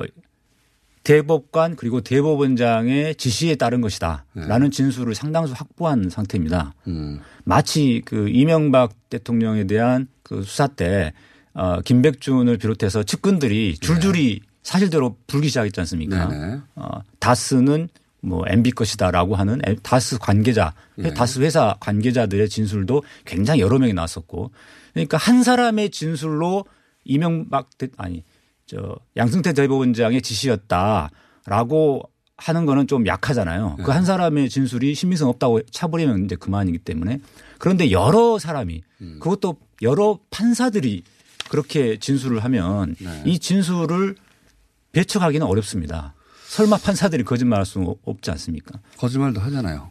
[1.04, 4.70] 대법관 그리고 대법원장의 지시에 따른 것이다라는 네.
[4.70, 6.74] 진술을 상당수 확보한 상태입니다.
[6.86, 7.20] 음.
[7.44, 11.12] 마치 그 이명박 대통령에 대한 그 수사 때
[11.54, 14.46] 어, 김백준을 비롯해서 측근들이 줄줄이 네.
[14.62, 16.26] 사실대로 불기 시작했지 않습니까?
[16.26, 16.60] 네.
[16.74, 17.88] 어, 다스는
[18.20, 21.14] 뭐 MB 것이다라고 하는 다스 관계자, 네.
[21.14, 24.50] 다스 회사 관계자들의 진술도 굉장히 여러 명이 나왔었고
[24.92, 26.64] 그러니까 한 사람의 진술로
[27.04, 28.24] 이명박 대 아니
[28.66, 32.02] 저 양승태 대법원장의 지시였다라고
[32.36, 33.76] 하는 거는 좀 약하잖아요.
[33.78, 33.84] 네.
[33.84, 37.18] 그한 사람의 진술이 신빙성 없다고 차버리면 이제 그만이기 때문에
[37.58, 39.18] 그런데 여러 사람이 음.
[39.20, 41.02] 그것도 여러 판사들이
[41.50, 43.22] 그렇게 진술을 하면 네.
[43.26, 44.16] 이 진술을
[44.92, 46.14] 배척하기는 어렵습니다.
[46.46, 48.78] 설마 판사들이 거짓말할 수 없지 않습니까?
[48.96, 49.90] 거짓말도 하잖아요.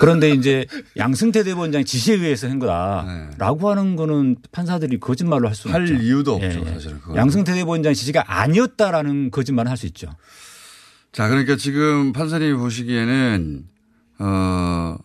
[0.00, 3.78] 그런데 이제 양승태 대법원장이 지시에 의해서 한 거다라고 네.
[3.78, 5.94] 하는 거는 판사들이 거짓말로 할 수는 할 없죠.
[5.94, 6.60] 이유도 없죠.
[6.66, 6.72] 예.
[6.72, 7.00] 사실은.
[7.14, 10.10] 양승태 대법원장 지시가 아니었다라는 거짓말을 할 수 있죠.
[11.12, 13.64] 자, 그러니까 지금 판사님이 보시기에는
[14.20, 14.96] 어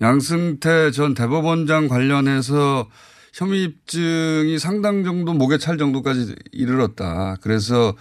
[0.00, 2.88] 양승태 전 대법원장 관련해서
[3.32, 7.36] 혐의 입증이 상당 정도 목에 찰 정도까지 이르렀다.
[7.40, 7.94] 그래서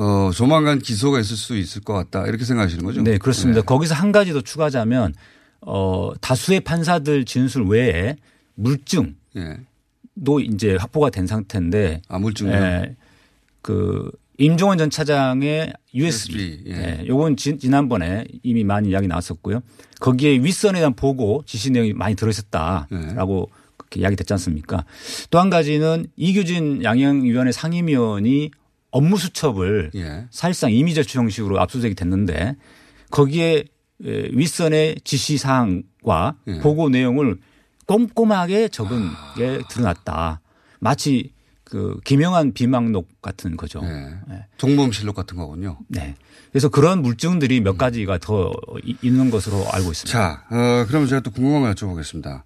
[0.00, 2.26] 어, 조만간 기소가 있을 수 있을 것 같다.
[2.26, 3.02] 이렇게 생각하시는 거죠?
[3.02, 3.60] 네, 그렇습니다.
[3.60, 3.66] 네.
[3.66, 5.14] 거기서 한 가지 더 추가하자면
[5.60, 8.16] 어, 다수의 판사들 진술 외에
[8.54, 9.14] 물증.
[9.34, 9.58] 네.
[10.24, 12.02] 도 이제 확보가 된 상태인데.
[12.08, 12.50] 아, 물증요?
[12.52, 12.96] 예.
[13.62, 16.34] 그 임종원 전 차장의 USB.
[16.34, 17.00] USB 예.
[17.00, 17.06] 예.
[17.06, 19.60] 요건 지 난번에 이미 많이 이야기 나왔었고요.
[20.00, 23.60] 거기에 윗선에 대한 보고 지시 내용이 많이 들어있었다라고 예.
[23.76, 24.84] 그렇게 이야기 됐지 않습니까?
[25.30, 28.50] 또 한 가지는 이규진 양형위원회 상임위원이
[28.90, 30.26] 업무 수첩을 예.
[30.30, 32.56] 사실상 이미저추 형식으로 압수수색이 됐는데
[33.10, 33.64] 거기에
[34.00, 36.58] 윗선의 지시 사항과 예.
[36.58, 37.38] 보고 내용을
[37.86, 40.40] 꼼꼼하게 적은 게 드러났다.
[40.78, 41.32] 마치
[41.64, 43.80] 그 기명한 비망록 같은 거죠.
[43.82, 44.46] 네.
[44.56, 45.78] 종범실록 같은 거군요.
[45.86, 46.16] 네.
[46.50, 48.52] 그래서 그런 물증들이 몇 가지가 더
[49.02, 50.10] 있는 것으로 알고 있습니다.
[50.10, 52.42] 자, 어, 그러면 제가 또 궁금한 거 여쭤보겠습니다.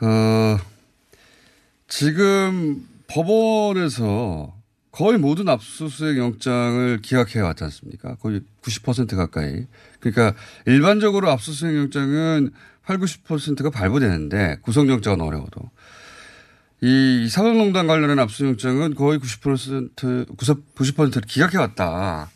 [0.00, 0.58] 어,
[1.86, 4.54] 지금 법원에서
[4.90, 8.16] 거의 모든 압수수색 영장을 기각해 왔지 않습니까?
[8.16, 9.66] 거의 90% 가까이.
[10.00, 10.34] 그러니까
[10.66, 12.50] 일반적으로 압수수색 영장은
[12.82, 15.70] 8, 90%가 발부되는데 구속영장은 어려워도.
[16.82, 19.94] 이 사법농단 관련한 압수영장은 거의 90%
[20.34, 22.30] 90%를 기각해 왔다.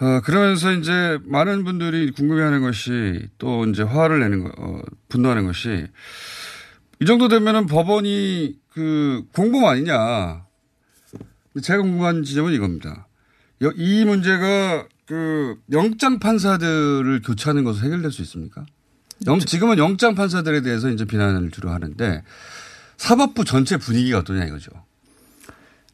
[0.00, 5.86] 어, 그러면서 이제 많은 분들이 궁금해하는 것이 또 이제 화를 내는 거, 어, 분노하는 것이
[7.00, 10.43] 이 정도 되면은 법원이 그 공범 아니냐.
[11.60, 13.06] 제가 궁금한 지점은 이겁니다.
[13.76, 18.64] 이 문제가 그 영장 판사들을 교체하는 것으로 해결될 수 있습니까?
[19.26, 22.22] 영, 지금은 영장 판사들에 대해서 이제 비난을 주로 하는데
[22.96, 24.70] 사법부 전체 분위기가 어떠냐 이거죠.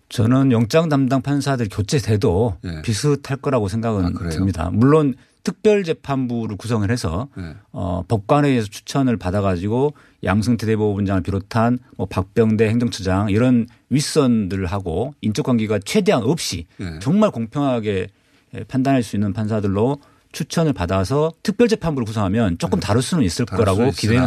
[0.08, 2.82] 저는 영장 담당 판사들 교체돼도 네.
[2.82, 4.70] 비슷할 거라고 생각은 아, 듭니다.
[4.72, 7.54] 물론 특별재판부를 구성을 해서 네.
[7.72, 16.22] 어, 법관회의에서 추천을 받아가지고 양승태 대법원장을 비롯한 뭐 박병대 행정처장 이런 윗선들하고 인적 관계가 최대한
[16.22, 16.98] 없이 네.
[17.00, 18.08] 정말 공평하게
[18.68, 19.98] 판단할 수 있는 판사들로
[20.32, 24.24] 추천을 받아서 특별재판부를 구성하면 조금 다를 수는 있을 거라고 기대는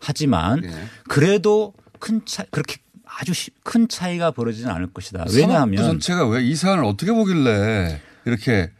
[0.00, 0.62] 하지만
[1.08, 3.32] 그래도 큰 차, 그렇게 아주
[3.62, 5.24] 큰 차이가 벌어지지는 않을 것이다.
[5.34, 8.70] 왜냐하면 전체가 왜 이 사안을 어떻게 보길래 이렇게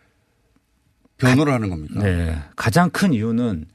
[1.18, 2.02] 변호를 하는 겁니까?
[2.02, 2.37] 네.
[2.57, 3.66] 가장 큰 이유는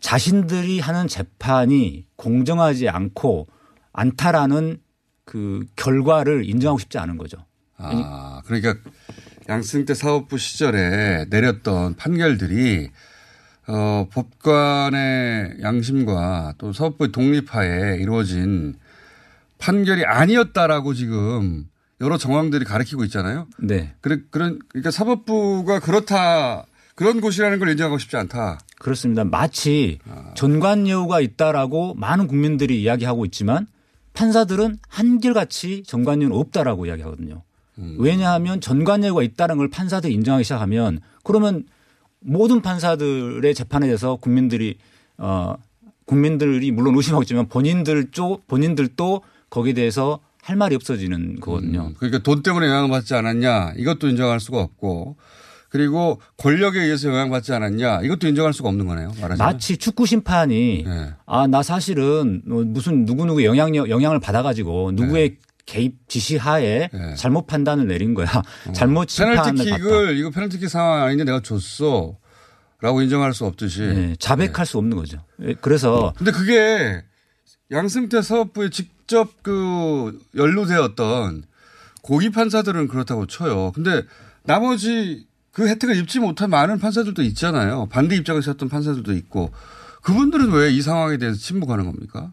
[0.00, 3.48] 자신들이 하는 재판이 공정하지 않고
[3.92, 4.80] 않다라는
[5.24, 7.38] 그 결과를 인정하고 싶지 않은 거죠.
[7.76, 8.74] 아, 그러니까
[9.48, 12.90] 양승태 사법부 시절에 내렸던 판결들이
[13.66, 18.74] 어, 법관의 양심과 또 사법부의 독립하에 이루어진
[19.58, 21.68] 판결이 아니었다라고 지금
[22.00, 23.46] 여러 정황들이 가리키고 있잖아요.
[23.58, 23.94] 네.
[24.00, 26.64] 그래, 그런, 그러니까 사법부가 그렇다,
[27.00, 28.60] 그런 곳이라는 걸 인정하고 싶지 않다.
[28.78, 29.24] 그렇습니다.
[29.24, 30.34] 마치 아.
[30.34, 33.66] 전관예우가 있다라고 많은 국민들이 이야기하고 있지만
[34.12, 37.42] 판사들은 한결같이 전관예우는 없다라고 이야기하거든요.
[37.78, 37.96] 음.
[37.98, 41.64] 왜냐하면 전관예우가 있다는 걸 판사들이 인정하기 시작하면 그러면
[42.18, 44.76] 모든 판사들의 재판에 대해서 국민들이
[45.16, 45.54] 어
[46.04, 51.86] 국민들이 물론 의심하고 있지만 본인들 쪽 본인들도 거기에 대해서 할 말이 없어지는 거거든요.
[51.86, 55.16] 음, 그러니까 돈 때문에 영향받지 않았냐 이것도 인정할 수가 없고
[55.70, 59.12] 그리고 권력에 의해서 영향받지 않았냐 이것도 인정할 수가 없는 거네요.
[59.20, 59.38] 말하자면.
[59.38, 61.14] 마치 축구 심판이 네.
[61.26, 65.36] 아나 사실은 뭐 무슨 누구 누구 영향력 영향을 받아가지고 누구의 네.
[65.66, 67.14] 개입 지시하에 네.
[67.14, 68.26] 잘못 판단을 내린 거야.
[68.66, 68.72] 어.
[68.74, 72.16] 잘못 페널티킥을 이거 페널티킥 상황 아닌데 내가 줬어.
[72.80, 73.82] 라고 인정할 수 없듯이.
[73.82, 75.22] 네, 자백할 수 없는 거죠.
[75.42, 76.14] 예, 그래서.
[76.16, 77.04] 근데 그게
[77.70, 81.44] 양승태 사업부에 직접 그 연루되었던
[82.02, 83.72] 고위 판사들은 그렇다고 쳐요.
[83.72, 84.02] 근데
[84.44, 87.88] 나머지 그 혜택을 입지 못한 많은 판사들도 있잖아요.
[87.90, 89.50] 반대 입장을 섰던 판사들도 있고
[90.02, 92.32] 그분들은 왜 이 상황에 대해서 침묵하는 겁니까?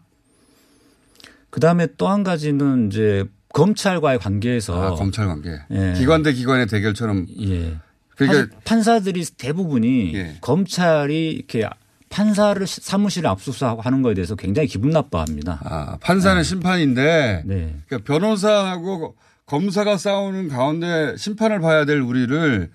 [1.50, 5.94] 그 다음에 또 한 가지는 이제 검찰과의 관계에서 아, 검찰 관계 예.
[5.96, 7.76] 기관 대 기관의 대결처럼 예.
[8.16, 10.36] 그러니까 판사들이 대부분이 예.
[10.40, 11.68] 검찰이 이렇게
[12.10, 15.60] 판사를 사무실에 압수수색하는 거에 대해서 굉장히 기분 나빠합니다.
[15.64, 16.42] 아, 판사는 네.
[16.42, 17.74] 심판인데 네.
[17.86, 22.70] 그러니까 변호사하고 검사가 싸우는 가운데 심판을 봐야 될 우리를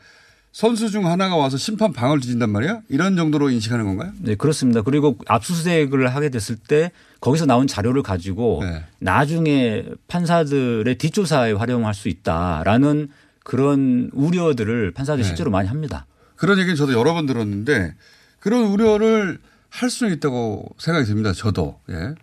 [0.54, 2.82] 선수 중 하나가 와서 심판 방을 뒤진단 말이야?
[2.88, 4.14] 이런 정도로 인식하는 건가요?
[4.20, 4.84] 네, 그렇습니다.
[4.84, 8.84] 그리고 압수수색을 하게 됐을 때 거기서 나온 자료를 가지고 네.
[9.00, 13.10] 나중에 판사들의 뒷조사에 활용할 수 있다라는
[13.44, 15.28] 그런 우려들을 판사들이 네.
[15.28, 16.06] 실제로 많이 합니다.
[16.36, 17.96] 그런 얘기는 저도 여러 번 들었는데
[18.40, 19.40] 그런 우려를
[19.70, 21.34] 할 수는 있다고 생각이 듭니다.
[21.34, 21.80] 저도.
[21.90, 22.14] 예.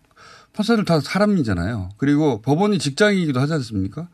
[0.52, 1.90] 판사들 다 사람이잖아요.
[1.96, 4.08] 그리고 법원이 직장이기도 하지 않습니까?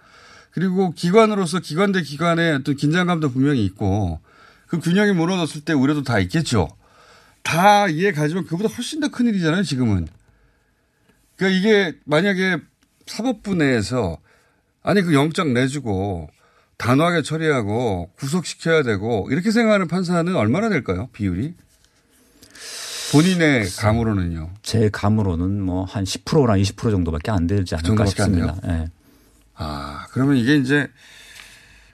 [0.57, 4.21] 그리고 기관으로서 기관 대 기관의 어떤 긴장감도 분명히 있고
[4.67, 6.69] 그 균형이 무너졌을 때 우려도 다 있겠죠.
[7.43, 10.09] 다 이해 가지만 그보다 훨씬 더 큰 일이잖아요, 지금은.
[11.37, 12.57] 그러니까 이게 만약에
[13.05, 14.17] 사법부 내에서
[14.83, 16.31] 아니 그 영장 내주고
[16.79, 21.11] 단호하게 처리하고 구속시켜야 되고 이렇게 생각하는 판사는 얼마나 될까요?
[21.13, 21.53] 비율이?
[23.13, 24.55] 본인의 감으로는요.
[24.63, 28.57] 제 감으로는 뭐 한 10%나 20% 정도밖에 안 되지 그 않을까 그 싶습니다.
[28.65, 28.87] 네.
[29.57, 30.89] 아, 그러면 이게 이제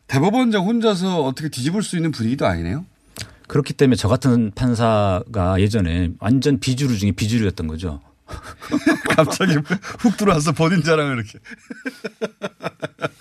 [0.07, 2.85] 대법원장 혼자서 어떻게 뒤집을 수 있는 분위기도 아니네요?
[3.49, 8.01] 그렇기 때문에 저 같은 판사가 예전에 완전 비주류 중에 비주류였던 거죠.
[9.17, 11.39] 갑자기 훅 들어와서 본인 자랑을 이렇게.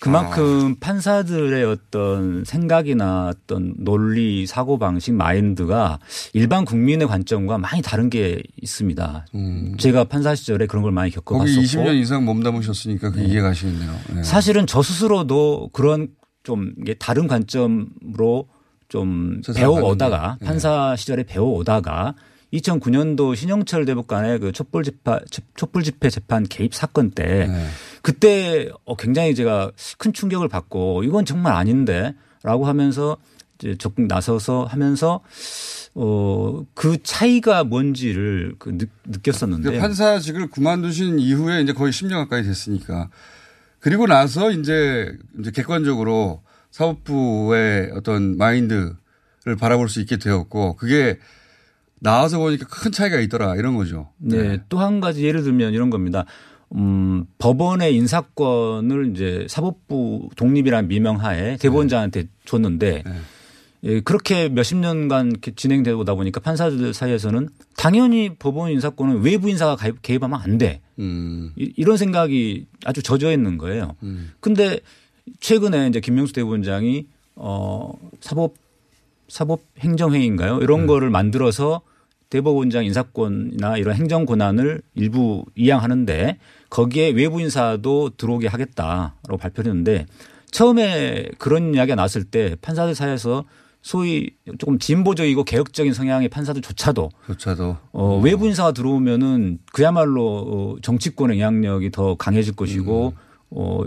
[0.00, 0.76] 그만큼 아.
[0.80, 5.98] 판사들의 어떤 생각이나 어떤 논리, 사고 방식, 마인드가
[6.32, 9.26] 일반 국민의 관점과 많이 다른 게 있습니다.
[9.34, 9.76] 음.
[9.78, 11.54] 제가 판사 시절에 그런 걸 많이 겪어봤었고.
[11.54, 13.26] 거기 20년 이상 몸담으셨으니까 그 네.
[13.26, 13.94] 이해가 가시겠네요.
[14.14, 14.22] 네.
[14.22, 16.08] 사실은 저 스스로도 그런
[16.42, 18.48] 좀 다른 관점으로
[18.88, 20.46] 좀 배워오다가 네.
[20.46, 22.14] 판사 시절에 배워오다가
[22.52, 25.18] 2009년도 신영철 대법관의 그 촛불 집회
[25.54, 27.66] 촛불 집회 재판 개입 사건 때 네.
[28.02, 33.16] 그때 어 굉장히 제가 큰 충격을 받고 이건 정말 아닌데 라고 하면서
[33.58, 35.20] 이제 적극 나서서 하면서
[35.94, 39.72] 어, 그 차이가 뭔지를 그 느, 느꼈었는데.
[39.72, 43.10] 그 판사직을 그만두신 이후에 이제 거의 10년 가까이 됐으니까.
[43.80, 48.94] 그리고 나서 이제, 이제 객관적으로 사법부의 어떤 마인드를
[49.58, 51.18] 바라볼 수 있게 되었고 그게
[52.00, 54.10] 나와서 보니까 큰 차이가 있더라 이런 거죠.
[54.18, 54.36] 네.
[54.36, 54.62] 네.
[54.68, 56.26] 또 한 가지 예를 들면 이런 겁니다.
[56.74, 62.28] 음, 법원의 인사권을 이제 사법부 독립이라는 미명하에 대법원장한테 네.
[62.44, 63.12] 줬는데 네.
[63.84, 70.40] 예, 그렇게 몇십 년간 진행되다 보니까 판사들 사이에서는 당연히 법원 인사권은 외부 인사가 개입, 하면
[70.40, 70.80] 안 돼.
[70.98, 71.52] 음.
[71.56, 73.94] 이, 런 생각이 아주 젖어 있는 거예요.
[74.02, 74.32] 음.
[74.40, 74.80] 근데
[75.38, 78.54] 최근에 이제 김명수 대법원장이 어 사법
[79.28, 80.58] 사법 행정회의인가요?
[80.60, 80.86] 이런 네.
[80.86, 81.82] 거를 만들어서
[82.30, 86.38] 대법원장 인사권이나 이런 행정 권한을 일부 이양하는데
[86.70, 90.06] 거기에 외부 인사도 들어오게 하겠다라고 발표했는데
[90.50, 93.44] 처음에 그런 이야기가 나왔을 때 판사들 사이에서
[93.80, 101.90] 소위 조금 진보적이고 개혁적인 성향의 판사들조차도 조차도 어, 외부 인사가 들어오면은 그야말로 어, 정치권의 영향력이
[101.90, 103.18] 더 강해질 것이고 음.
[103.50, 103.80] 어,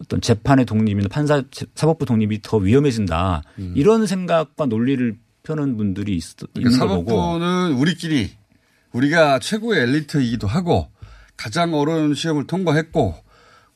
[0.00, 1.42] 어떤 재판의 독립이나 판사
[1.74, 3.72] 사법부 독립이 더 위험해진다 음.
[3.76, 8.30] 이런 생각과 논리를 펴는 분들이 있, 그러니까 있는 거고 사법부는 우리끼리
[8.92, 10.88] 우리가 최고의 엘리트이기도 하고
[11.40, 13.14] 가장 어려운 시험을 통과했고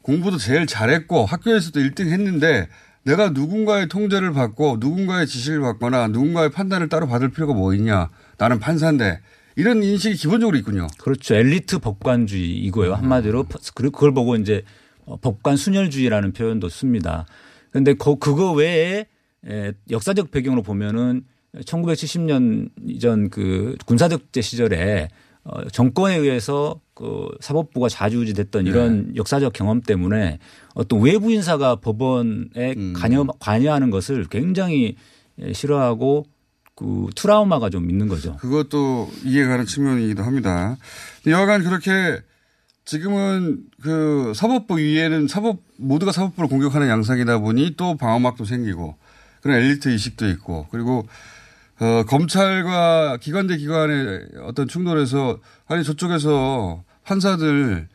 [0.03, 2.69] 공부도 제일 잘했고 학교에서도 1등 했는데
[3.05, 8.11] 내가 누군가의 통제를 받고 누군가의 지시를 받거나 누군가의 판단을 따로 받을 필요가 뭐 있냐.
[8.37, 9.21] 나는 판사인데
[9.57, 10.89] 이런 인식이 기본적으로 있군요.
[10.99, 11.37] 그렇죠.
[11.37, 12.91] 엘리트 법관주의이고요.
[12.91, 12.95] 음.
[12.95, 14.63] 한마디로 그걸 보고 이제
[15.07, 17.25] 어, 법관 순혈주의라는 표현도 씁니다.
[17.71, 19.07] 그런데 그거 외에
[19.91, 21.25] 역사적 배경으로 보면은
[21.65, 25.09] 1970년 이전 그 군사독재 시절에
[25.45, 29.17] 어, 정권에 의해서 그 사법부가 좌지우지됐던 이런 네.
[29.17, 30.39] 역사적 경험 때문에
[30.75, 32.95] 어떤 외부 인사가 법원에 음.
[32.97, 34.97] 관여, 관여하는 것을 굉장히
[35.53, 36.27] 싫어하고
[36.77, 38.37] 그 트라우마가 좀 있는 거죠.
[38.37, 40.77] 그것도 이해가는 측면이기도 합니다.
[41.27, 42.21] 여하간 그렇게
[42.85, 48.97] 지금은 그 사법부 위에는 사법 모두가 사법부를 공격하는 양상이다 보니 또 방어막도 생기고
[49.41, 51.07] 그런 엘리트 의식도 있고 그리고
[51.81, 57.89] 어, 검찰과 기관 대 기관의 어떤 충돌에서 아니 저쪽에서 판사들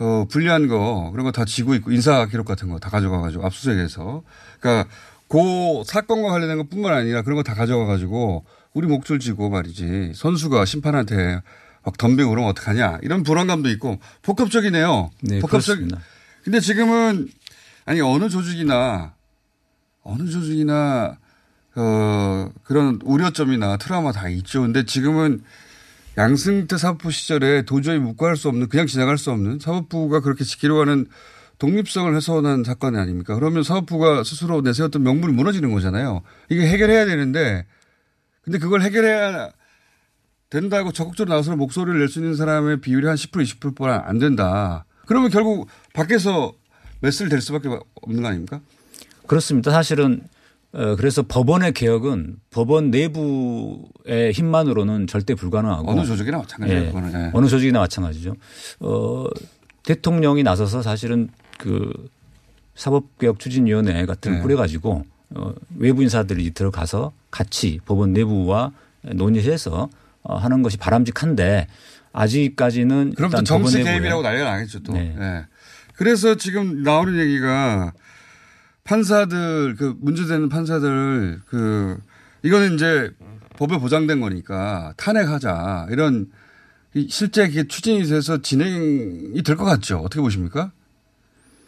[0.00, 3.46] 어, 불리한 거 그런 거 다 지고 있고 인사 기록 같은 거 다 가져가 가지고
[3.46, 4.22] 압수수색해서
[4.60, 4.88] 그러니까
[5.28, 5.38] 그
[5.86, 11.40] 사건과 관련된 것뿐만 아니라 그런 거 다 가져가 가지고 우리 목줄 지고 말이지 선수가 심판한테
[11.84, 15.10] 막 덤비고 그러면 어떡하냐 이런 불안감도 있고 복합적이네요.
[15.22, 15.76] 네, 복합적.
[15.76, 16.00] 그렇습니다.
[16.42, 17.28] 근데 지금은
[17.84, 19.14] 아니 어느 조직이나
[20.02, 21.18] 어느 조직이나
[21.74, 24.62] 어, 그런 우려점이나 트라우마 다 있죠.
[24.62, 25.42] 근데 지금은
[26.18, 31.06] 양승태 사법부 시절에 도저히 묵과할 수 없는 그냥 지나갈 수 없는 사법부가 그렇게 지키려 하는
[31.58, 33.34] 독립성을 훼손한 사건이 아닙니까?
[33.34, 36.22] 그러면 사법부가 스스로 내세웠던 명분이 무너지는 거잖아요.
[36.50, 37.64] 이게 해결해야 되는데
[38.42, 39.50] 근데 그걸 해결해야
[40.50, 44.84] 된다고 적극적으로 나서서 목소리를 낼 수 있는 사람의 비율이 한 10% 20%뿐 안 된다.
[45.06, 46.52] 그러면 결국 밖에서
[47.00, 47.68] 메스를 댈 수밖에
[48.02, 48.60] 없는 거 아닙니까?
[49.26, 49.70] 그렇습니다.
[49.70, 50.28] 사실은 어,
[50.96, 56.92] 그래서 법원의 개혁은 법원 내부의 힘만으로는 절대 불가능하고 어느 조직이나 마찬가지예요.
[56.94, 57.30] 예, 네.
[57.34, 58.34] 어느 조직이나 마찬가지죠.
[58.80, 59.26] 어,
[59.84, 61.92] 대통령이 나서서 사실은 그
[62.74, 64.42] 사법개혁 추진위원회 같은 걸 네.
[64.42, 65.04] 꾸려가지고
[65.34, 69.90] 어, 외부 인사들이 들어가서 같이 법원 내부와 논의해서
[70.22, 71.66] 어, 하는 것이 바람직한데
[72.12, 74.92] 아직까지는 그럼 또 정치 개입이라고 난리가 나겠죠 또.
[74.92, 75.14] 네.
[75.18, 75.44] 네.
[75.96, 77.92] 그래서 지금 나오는 얘기가
[78.92, 81.96] 판사들 그 문제되는 판사들 그
[82.42, 83.10] 이거는 이제
[83.56, 86.26] 법에 보장된 거니까 탄핵하자 이런
[87.08, 89.96] 실제 그게 추진이 돼서 진행이 될 것 같죠.
[90.00, 90.72] 어떻게 보십니까?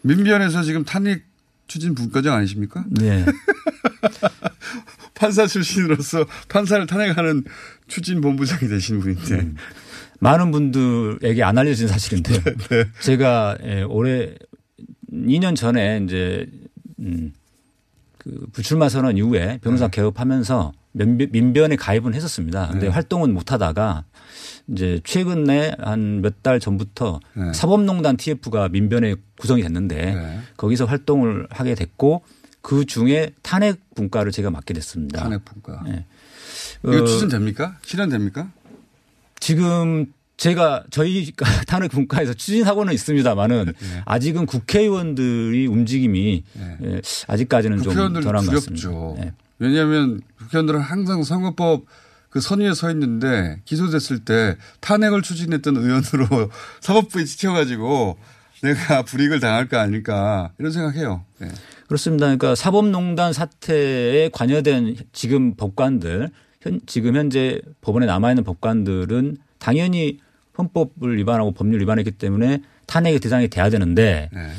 [0.02, 1.24] 민변에서 지금 탄핵
[1.66, 2.84] 추진 분과장 아니십니까?
[2.90, 3.24] 네.
[5.14, 7.44] 판사 출신으로서 판사를 탄핵하는
[7.88, 9.34] 추진 본부장이 되신 분인데.
[9.36, 9.56] 음.
[10.20, 12.40] 많은 분들에게 안 알려진 사실인데요.
[12.44, 12.84] 네, 네.
[13.00, 14.34] 제가 예, 올해
[15.12, 16.46] 2년 전에 이제
[17.00, 17.32] 음,
[18.18, 19.90] 그 불출마 선언 이후에 변호사 네.
[19.90, 22.68] 개업하면서 민변- 민변에 가입은 했었습니다.
[22.68, 22.92] 근데 네.
[22.92, 24.04] 활동은 못 하다가
[24.68, 27.52] 이제 최근에 한 몇 달 전부터 네.
[27.52, 32.22] 사법농단 TF가 민변에 구성이 됐는데 거기서 활동을 하게 됐고
[32.62, 35.22] 그 중에 탄핵 분과를 제가 맡게 됐습니다.
[35.22, 35.82] 탄핵 분과.
[35.84, 36.06] 네.
[36.82, 37.78] 이거 어, 추진됩니까?
[37.82, 38.50] 실현됩니까?
[39.40, 40.06] 지금
[40.36, 44.02] 제가 저희가 탄핵 분과에서 추진하고는 있습니다만은 네.
[44.04, 46.44] 아직은 국회의원들이 움직임이
[46.82, 48.50] 예, 아직까지는 좀 덜한 것.
[48.54, 48.90] 같습니다.
[49.24, 49.32] 예.
[49.58, 51.84] 왜냐하면 국회의원들은 항상 선거법
[52.30, 56.50] 그 선위에 서 있는데 기소됐을 때 탄핵을 추진했던 의원으로
[56.82, 58.18] 사법부에 지켜가지고
[58.62, 61.24] 내가 불이익을 당할 거 아닐까 이런 생각해요.
[61.38, 61.48] 네.
[61.86, 62.26] 그렇습니다.
[62.26, 66.30] 그러니까 사법농단 사태에 관여된 지금 법관들,
[66.60, 70.18] 현, 지금 현재 법원에 남아 있는 법관들은 당연히
[70.58, 74.50] 헌법을 위반하고 법률 위반했기 때문에 탄핵의 대상이 돼야 되는데 네.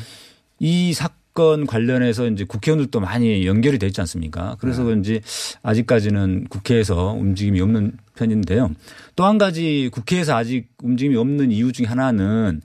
[0.58, 4.58] 이 사건 관련해서 이제 국회의원들도 많이 연결이 돼 있지 않습니까?
[4.60, 4.86] 그래서 네.
[4.86, 5.22] 그런지
[5.62, 8.72] 아직까지는 국회에서 움직임이 없는 편인데요.
[9.16, 12.62] 또 한 가지 국회에서 아직 움직임이 없는 이유 중에 하나는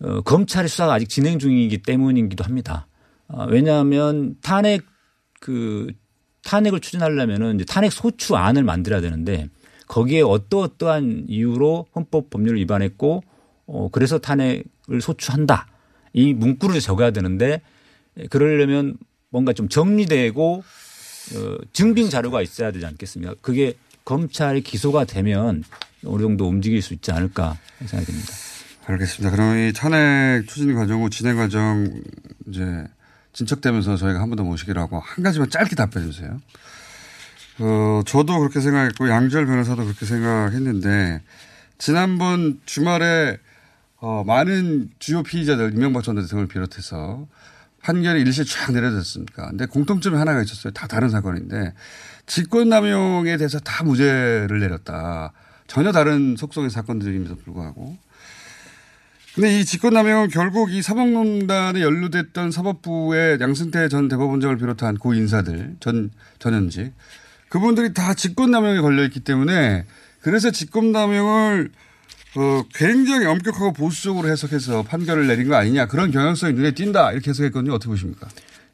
[0.00, 2.86] 어, 검찰의 수사가 아직 진행 중이기 때문이기도 합니다.
[3.28, 4.84] 아, 왜냐하면 탄핵
[5.38, 5.88] 그
[6.44, 9.48] 탄핵을 추진하려면은 이제 탄핵 소추안을 만들어야 되는데
[9.86, 13.22] 거기에 어떠어떠한 이유로 헌법 법률을 위반했고
[13.66, 15.66] 어 그래서 탄핵을 소추한다.
[16.12, 17.60] 이 문구를 적어야 되는데
[18.30, 18.96] 그러려면
[19.30, 20.62] 뭔가 좀 정리되고
[21.36, 23.34] 어 증빙 자료가 있어야 되지 않겠습니까?
[23.40, 23.74] 그게
[24.04, 25.64] 검찰이 기소가 되면
[26.06, 27.56] 어느 정도 움직일 수 있지 않을까
[27.86, 28.32] 생각이 듭니다.
[28.86, 29.34] 알겠습니다.
[29.34, 32.02] 그럼 이 탄핵 추진 과정 후 진행 과정
[32.46, 32.84] 이제
[33.32, 36.38] 진척되면서 저희가 한 번 더 모시기로 하고 한 가지만 짧게 답변해 주세요.
[37.60, 41.22] 어, 저도 그렇게 생각했고 양절 변호사도 그렇게 생각했는데
[41.78, 43.38] 지난번 주말에
[44.00, 47.26] 어, 많은 주요 피의자들 이명박 전 대통령을 비롯해서
[47.82, 49.50] 판결이 일시 쫙 내려졌습니까?
[49.50, 50.72] 근데 공통점이 하나가 있었어요.
[50.72, 51.74] 다 다른 사건인데
[52.26, 55.32] 직권남용에 대해서 다 무죄를 내렸다.
[55.66, 57.96] 전혀 다른 속성의 사건들임에도 불구하고
[59.34, 66.10] 근데 이 직권남용은 결국 이 사법농단에 연루됐던 사법부의 양승태 전 대법원장을 비롯한 고 인사들 전
[66.38, 66.92] 전현직
[67.54, 69.84] 그분들이 다 직권남용에 걸려 있기 때문에
[70.20, 71.70] 그래서 직권남용을
[72.36, 77.72] 어, 굉장히 엄격하고 보수적으로 해석해서 판결을 내린 거 아니냐 그런 경향성이 눈에 띈다 이렇게 해석했거든요
[77.72, 78.26] 어떻게 보십니까?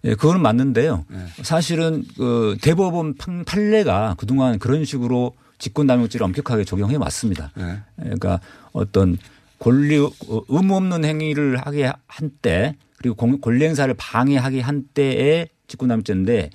[0.05, 1.05] 예, 그거는 맞는데요.
[1.09, 1.27] 네.
[1.43, 7.53] 사실은 그 대법원 판- 판례가 그동안 그런 식으로 직권남용죄를 엄격하게 적용해 왔습니다.
[7.55, 7.81] 네.
[7.97, 8.41] 그러니까
[8.73, 9.19] 어떤
[9.59, 10.11] 권리 어,
[10.49, 16.49] 의무 없는 행위를 하게 한 때 그리고 공- 권리 행사를 방해하게 한 때의 직권남용죄인데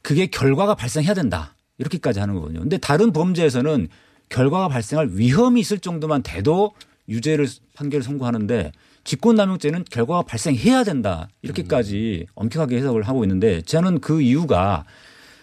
[0.00, 2.60] 그게 결과가 발생해야 된다 이렇게까지 하는 거거든요.
[2.60, 3.88] 근데 다른 범죄에서는
[4.28, 6.72] 결과가 발생할 위험이 있을 정도만 돼도
[7.08, 8.72] 유죄를 판결을 선고하는데
[9.04, 14.84] 직권남용죄는 결과가 발생해야 된다 이렇게까지 엄격하게 해석을 하고 있는데 저는 그 이유가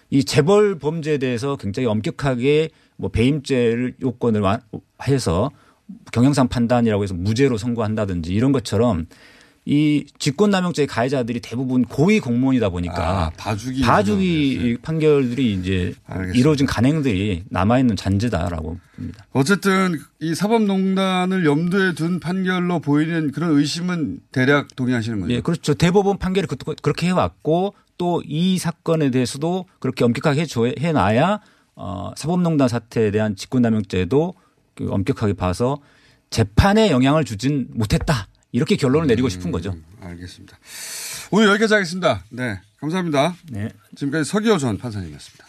[0.10, 4.62] 이 재벌 범죄에 대해서 굉장히 엄격하게 뭐 배임죄를 요건을 완-
[5.08, 5.50] 해서
[6.12, 9.06] 경영상 판단이라고 해서 무죄로 선고한다든지 이런 것처럼
[9.66, 15.94] 이 직권남용죄 가해자들이 대부분 고위 공무원이다 보니까 아, 봐주기 봐주기 판결들이 이제
[16.36, 19.26] 이루어진 간행들이 남아있는 잔재다라고 봅니다.
[19.32, 25.34] 어쨌든 이 사법농단을 염두에 둔 판결로 보이는 그런 의심은 대략 동의하시는 거죠?
[25.34, 25.74] 예, 그렇죠.
[25.74, 30.46] 대법원 판결이 그- 그렇게 해왔고 또 이 사건에 대해서도 그렇게 엄격하게
[30.80, 31.40] 해놔야
[31.76, 34.34] 어, 사법농단 사태에 대한 직권남용죄도
[34.76, 35.78] 그 엄격하게 봐서
[36.32, 38.28] 재판에 영향을 주진 못했다.
[38.54, 39.76] 이렇게 결론을 내리고 싶은 거죠.
[40.00, 40.58] 알겠습니다.
[41.32, 42.24] 오늘 여기까지 하겠습니다.
[42.30, 42.62] 네.
[42.80, 43.36] 감사합니다.
[43.50, 43.70] 네.
[43.96, 45.46] 지금까지 서기호 전 판사님이었습니다.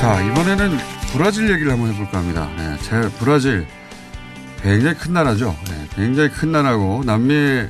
[0.00, 0.78] 자, 이번에는
[1.12, 2.50] 브라질 얘기를 한번 해볼까 합니다.
[2.56, 3.66] 네, 제 브라질
[4.64, 5.54] 굉장히 큰 나라죠.
[5.68, 7.68] 네, 굉장히 큰 나라고 남미에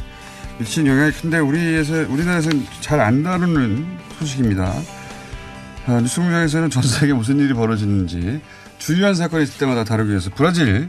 [0.59, 3.85] 미친 영향이 큰데 우리에서 우리나라에서는 잘 안 다루는
[4.19, 4.73] 소식입니다.
[5.87, 8.41] 아, 뉴스 공장에서는 전 세계 무슨 일이 벌어지는지
[8.79, 10.89] 주요한 사건이 있을 때마다 다루기 위해서 브라질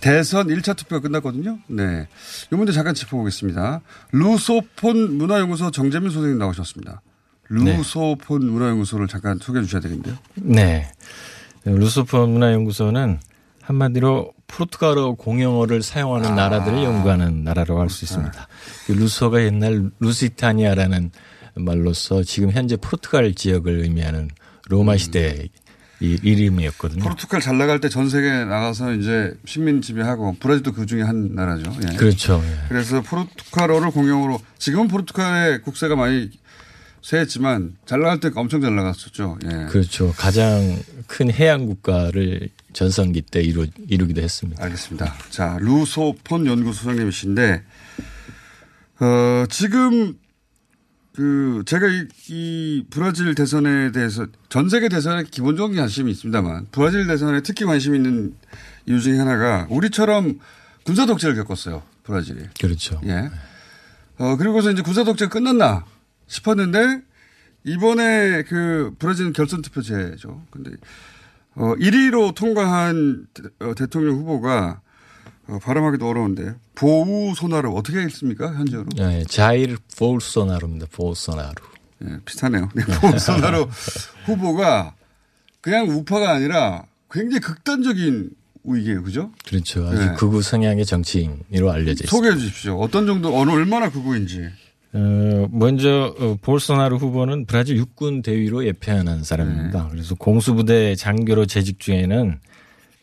[0.00, 1.58] 대선 1차 투표가 끝났거든요.
[1.66, 2.08] 네.
[2.50, 3.80] 이 문제 잠깐 짚어보겠습니다.
[4.12, 7.02] 루소폰 문화연구소 정재민 선생님 나오셨습니다.
[7.48, 10.16] 루소폰 문화연구소를 잠깐 소개해 주셔야 되겠는데요.
[10.36, 10.90] 네.
[11.64, 13.18] 루소폰 문화연구소는
[13.62, 18.48] 한마디로 포르투갈어 공용어를 사용하는 나라들을 연구하는 나라라고 할 수 있습니다.
[18.86, 21.10] 그 루소가 옛날 루시타니아라는
[21.56, 24.28] 말로서 지금 현재 포르투갈 지역을 의미하는
[24.68, 25.48] 로마 시대
[26.02, 27.02] 이 이름이었거든요.
[27.02, 31.70] 포르투갈 잘 나갈 때 전 세계 나가서 이제 식민 지배하고 브라질도 그 중에 한 나라죠.
[31.92, 31.96] 예.
[31.96, 32.42] 그렇죠.
[32.42, 32.68] 예.
[32.68, 36.30] 그래서 포르투갈어를 공용으로 지금은 포르투갈의 국세가 많이
[37.02, 39.38] 세했지만 잘 나갈 때 엄청 잘 나갔었죠.
[39.44, 39.66] 예.
[39.70, 40.12] 그렇죠.
[40.16, 44.62] 가장 큰 해양 국가를 전성기 때 이루, 이루기도 했습니다.
[44.62, 45.14] 알겠습니다.
[45.30, 47.62] 자, 루소폰 연구소장님이신데,
[49.00, 50.14] 어, 지금
[51.14, 57.42] 그 제가 이, 이 브라질 대선에 대해서 전 세계 대선에 기본적인 관심이 있습니다만 브라질 대선에
[57.42, 58.34] 특히 관심 있는
[58.86, 60.38] 이유 중에 하나가 우리처럼
[60.84, 61.82] 군사 독재를 겪었어요.
[62.04, 62.40] 브라질이.
[62.60, 63.00] 그렇죠.
[63.04, 63.30] 예.
[64.18, 65.84] 어, 그리고서 이제 군사 독재가 끝났나
[66.30, 67.02] 싶었는데
[67.64, 70.42] 이번에 그 브라질은 결선 투표제죠.
[70.50, 70.70] 근데
[71.54, 73.26] 어, 1위로 통과한
[73.60, 74.80] 어, 대통령 후보가
[75.48, 78.86] 어, 발음하기도 어려운데 보우소나루 어떻게 읽습니까 현재로?
[78.96, 80.86] 네, 자일 볼소나루입니다.
[80.92, 81.54] 볼소나루.
[81.98, 82.70] 네, 비슷하네요.
[82.74, 83.68] 네, 볼소나루
[84.24, 84.94] 후보가
[85.60, 88.30] 그냥 우파가 아니라 굉장히 극단적인
[88.62, 89.32] 우익이에요, 그죠?
[89.46, 89.86] 그렇죠.
[89.88, 90.14] 아주 네.
[90.14, 92.10] 극우 성향의 정치인으로 알려져 있습니다.
[92.10, 92.78] 소개해 주십시오.
[92.78, 94.48] 어떤 정도 어느 얼마나 극우인지.
[94.92, 99.88] 어, 먼저 어, 볼소나루 후보는 브라질 육군 대위로 예표하는 사람입니다.
[99.90, 102.38] 그래서 공수부대 장교로 재직 중에는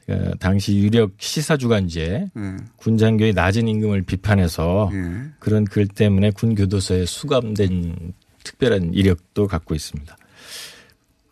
[0.09, 2.55] 어, 당시 유력 시사주간지에 네.
[2.75, 5.29] 군 장교의 낮은 임금을 비판해서 예.
[5.39, 8.13] 그런 글 때문에 군 교도소에 수감된
[8.43, 10.15] 특별한 이력도 갖고 있습니다.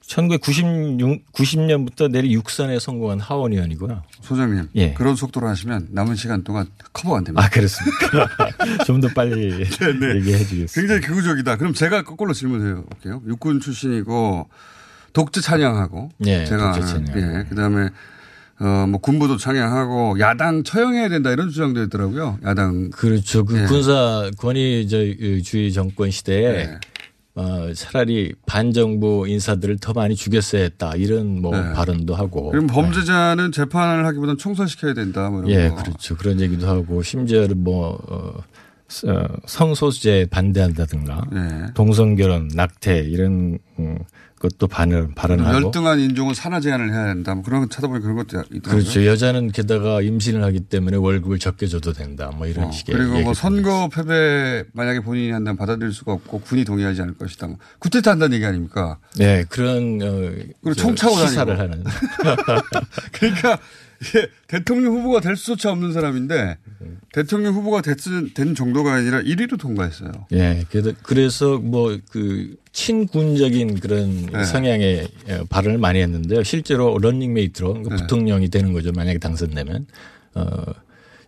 [0.07, 4.03] 1996, 90년부터 내리 육선에 성공한 하원 의원이고요.
[4.21, 4.93] 소장님, 예.
[4.93, 7.45] 그런 속도로 하시면 남은 시간 동안 커버 안 됩니다.
[7.45, 8.27] 아, 그렇습니까?
[8.85, 9.65] 좀 더 빨리 얘기해
[10.45, 10.67] 주겠습니다.
[10.73, 11.57] 굉장히 극우적이다.
[11.57, 13.21] 그럼 제가 거꾸로 질문해 볼게요.
[13.27, 14.47] 육군 출신이고
[15.13, 17.17] 독재 찬양하고 예, 제가 독재 찬양.
[17.17, 17.89] 예, 그다음에
[18.59, 22.39] 어, 뭐 군부도 찬양하고 야당 처형해야 된다 이런 주장도 있더라고요.
[22.45, 23.43] 야당 그렇죠.
[23.43, 23.65] 그 예.
[23.65, 26.79] 군사 권위주의 정권 시대에 네.
[27.35, 31.73] 어, 차라리 반정부 인사들을 더 많이 죽였어야 했다 이런 뭐 네.
[31.73, 32.51] 발언도 하고.
[32.51, 35.29] 그럼 범죄자는 재판을 하기보다는 총살시켜야 된다.
[35.29, 35.75] 뭐 예, 거.
[35.75, 36.15] 그렇죠.
[36.15, 38.41] 그런 얘기도 하고 심지어는 뭐 어,
[39.07, 41.65] 어, 성소수자에 반대한다든가 네.
[41.73, 43.99] 동성결혼, 낙태 이런 음,
[44.49, 45.65] 것도 반을 발언하고.
[45.65, 47.33] 열등한 인종은 산하 제한을 해야 된다.
[47.33, 48.61] 뭐 그런 거 찾아보니 그런 것도 있더라고요.
[48.61, 49.05] 그렇죠.
[49.05, 52.31] 여자는 게다가 임신을 하기 때문에 월급을 적게 줘도 된다.
[52.35, 52.95] 뭐 이런 어, 식의.
[52.95, 57.47] 그리고 뭐 선거 패배 만약에 본인이 한다면 받아들일 수가 없고 군이 동의하지 않을 것이다.
[57.47, 58.97] 뭐 구태타 한다는 얘기 아닙니까?
[59.17, 60.11] 네, 그런 어,
[60.61, 61.57] 그리고 권총 차고 시사를.
[61.59, 61.83] 하는.
[63.13, 63.59] 그러니까
[64.47, 66.57] 대통령 후보가 될 수조차 없는 사람인데
[67.13, 67.97] 대통령 후보가 됐,
[68.33, 70.11] 된 정도가 아니라 1위로 통과했어요.
[70.33, 74.43] 예, 그래서, 그래서 뭐 그 친군적인 그런 네.
[74.43, 76.43] 성향의 어, 발언을 많이 했는데요.
[76.43, 78.01] 실제로 런닝메이트로 그러니까 네.
[78.01, 78.91] 부통령이 되는 거죠.
[78.91, 79.87] 만약에 당선되면
[80.35, 80.63] 어,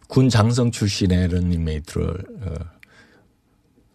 [0.08, 2.08] 군 장성 출신의 런닝메이트를
[2.42, 2.54] 어,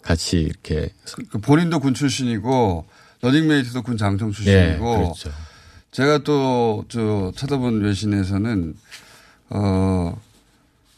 [0.02, 0.90] 같이 이렇게
[1.30, 2.86] 그 본인도 군 출신이고
[3.20, 5.30] 러닝메이트도 군 장성 출신이고 예, 그렇죠.
[5.92, 8.74] 제가 또 저 찾아본 외신에서는
[9.50, 10.20] 어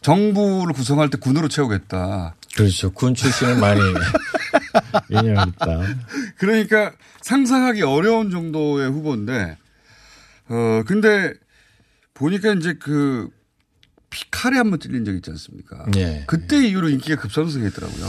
[0.00, 2.34] 정부를 구성할 때 군으로 채우겠다.
[2.56, 2.92] 그렇죠.
[2.92, 3.80] 군 출신을 많이
[5.10, 5.66] 임용하겠다.
[6.38, 6.92] 그러니까
[7.22, 9.58] 상상하기 어려운 정도의 후보인데
[10.48, 11.32] 어 근데
[12.14, 13.28] 보니까 이제 그
[14.10, 15.86] 식칼에 한 번 찔린 적 있지 않습니까?
[15.96, 16.22] 예.
[16.28, 18.06] 그때 이후로 인기가 급상승했더라고요.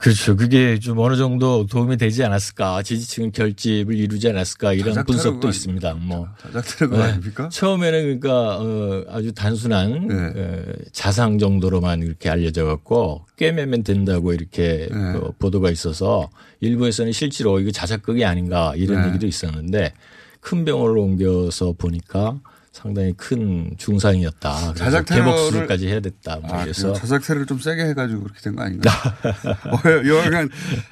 [0.00, 0.34] 그렇죠.
[0.34, 2.82] 그게 좀 어느 정도 도움이 되지 않았을까.
[2.82, 4.72] 지지층 결집을 이루지 않았을까.
[4.72, 5.94] 이런 분석도 있습니다.
[5.94, 6.26] 뭐.
[6.40, 7.02] 자작 테러가 네.
[7.12, 7.48] 아닙니까?
[7.50, 10.14] 처음에는 그러니까 어, 아주 단순한 네.
[10.40, 14.98] 어, 자상 정도로만 이렇게 알려져 갖고 꿰매면 된다고 이렇게 네.
[15.16, 16.30] 어, 보도가 있어서
[16.60, 19.08] 일부에서는 실제로 이거 자작극이 아닌가 이런 네.
[19.08, 19.92] 얘기도 있었는데
[20.40, 22.40] 큰 병원으로 옮겨서 보니까
[22.72, 24.74] 상당히 큰 중상이었다.
[24.74, 26.36] 자작 테러를- 수술까지 해야 됐다.
[26.36, 28.90] 뭐 아, 그래서 자작 테러를 좀 세게 해가지고 그렇게 된 거 아닌가?
[29.66, 30.50] 어, 여하간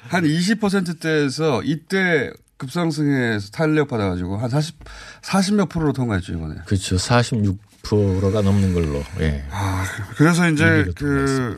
[0.09, 4.75] 한 20%대에서 이때 급상승해서 탄력 받아가지고 한 40,
[5.21, 6.55] 40몇 프로로 통과했죠, 이번에.
[6.65, 6.97] 그렇죠.
[6.97, 9.01] 46%가 넘는 걸로.
[9.21, 9.45] 예.
[9.49, 11.55] 아, 그래서 이제 그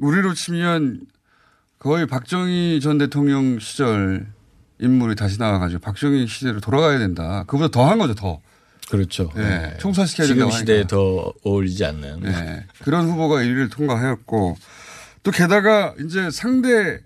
[0.00, 1.02] 우리로 치면
[1.78, 4.26] 거의 박정희 전 대통령 시절
[4.80, 7.44] 인물이 다시 나와가지고 박정희 시대로 돌아가야 된다.
[7.46, 8.40] 그보다 더 한 거죠, 더.
[8.92, 9.30] 그렇죠.
[9.38, 9.72] 예.
[9.72, 9.76] 예.
[9.78, 10.88] 총살시켜야 지금 된다고 시대에 하니까.
[10.88, 12.20] 더 어울리지 않는.
[12.20, 12.66] 네.
[12.82, 14.56] 그런 후보가 1위를 통과하였고
[15.22, 17.00] 또 게다가 이제 상대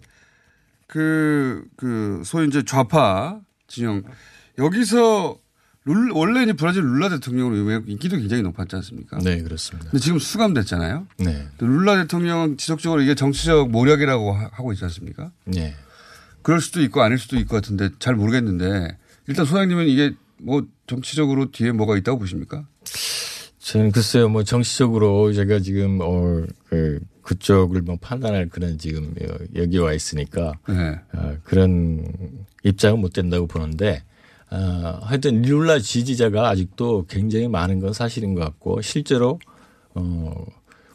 [0.89, 4.03] 그, 그, 소위 이제 좌파 진영
[4.59, 5.39] 여기서
[5.85, 9.19] 룰, 원래 이제 브라질 룰라 대통령으로 유명하고 인기도 굉장히 높았지 않습니까?
[9.19, 9.91] 네, 그렇습니다.
[9.91, 11.07] 근데 지금 수감됐잖아요.
[11.19, 11.47] 네.
[11.59, 15.31] 또 룰라 대통령은 지속적으로 이게 정치적 모략이라고 하- 하고 있지 않습니까?
[15.45, 15.77] 네.
[16.43, 21.73] 그럴 수도 있고 아닐 수도 것 같은데 잘 모르겠는데 일단 소장님은 이게 뭐 정치적으로 뒤에
[21.73, 22.67] 뭐가 있다고 보십니까?
[23.59, 29.79] 저는 글쎄요, 뭐 정치적으로 제가 지금 어, 그, 그쪽을 뭐 판단할 그런 지금 여- 여기
[29.79, 30.95] 와 있으니까 네.
[31.13, 32.07] 어, 그런
[32.63, 34.05] 입장은 못 된다고 보는데
[34.51, 34.57] 어,
[35.03, 39.41] 하여튼 룰라 지지자가 아직도 굉장히 많은 건 사실인 것 같고 실제로
[39.95, 40.47] 어,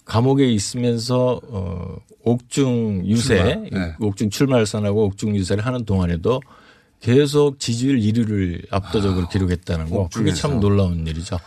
[0.06, 3.38] 감옥에 있으면서 어, 옥중 유세,
[3.70, 3.86] 출마.
[3.88, 3.96] 네.
[4.00, 6.40] 옥중 출마를 선하고 옥중 유세를 하는 동안에도
[7.02, 10.60] 계속 지지율 1위를 압도적으로 기록했다는 거 그게 참.
[10.60, 11.40] 놀라운 일이죠.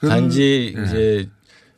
[0.00, 0.84] 단지 네.
[0.84, 1.28] 이제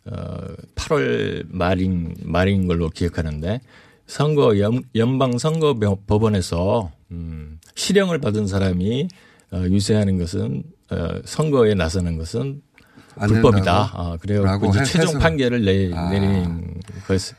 [0.06, 0.36] 어
[0.74, 3.60] 8월 말인 말인 걸로 기억하는데
[4.06, 5.74] 선거 연, 연방 선거
[6.06, 9.08] 법원에서 음 실형을 받은 사람이
[9.52, 12.60] 어, 유세하는 것은 어, 선거에 나서는 것은
[13.16, 13.92] 안 불법이다.
[13.94, 14.44] 아, 그래요.
[14.84, 15.20] 최종.
[15.20, 16.10] 판결을 내, 아.
[16.10, 17.34] 내린 것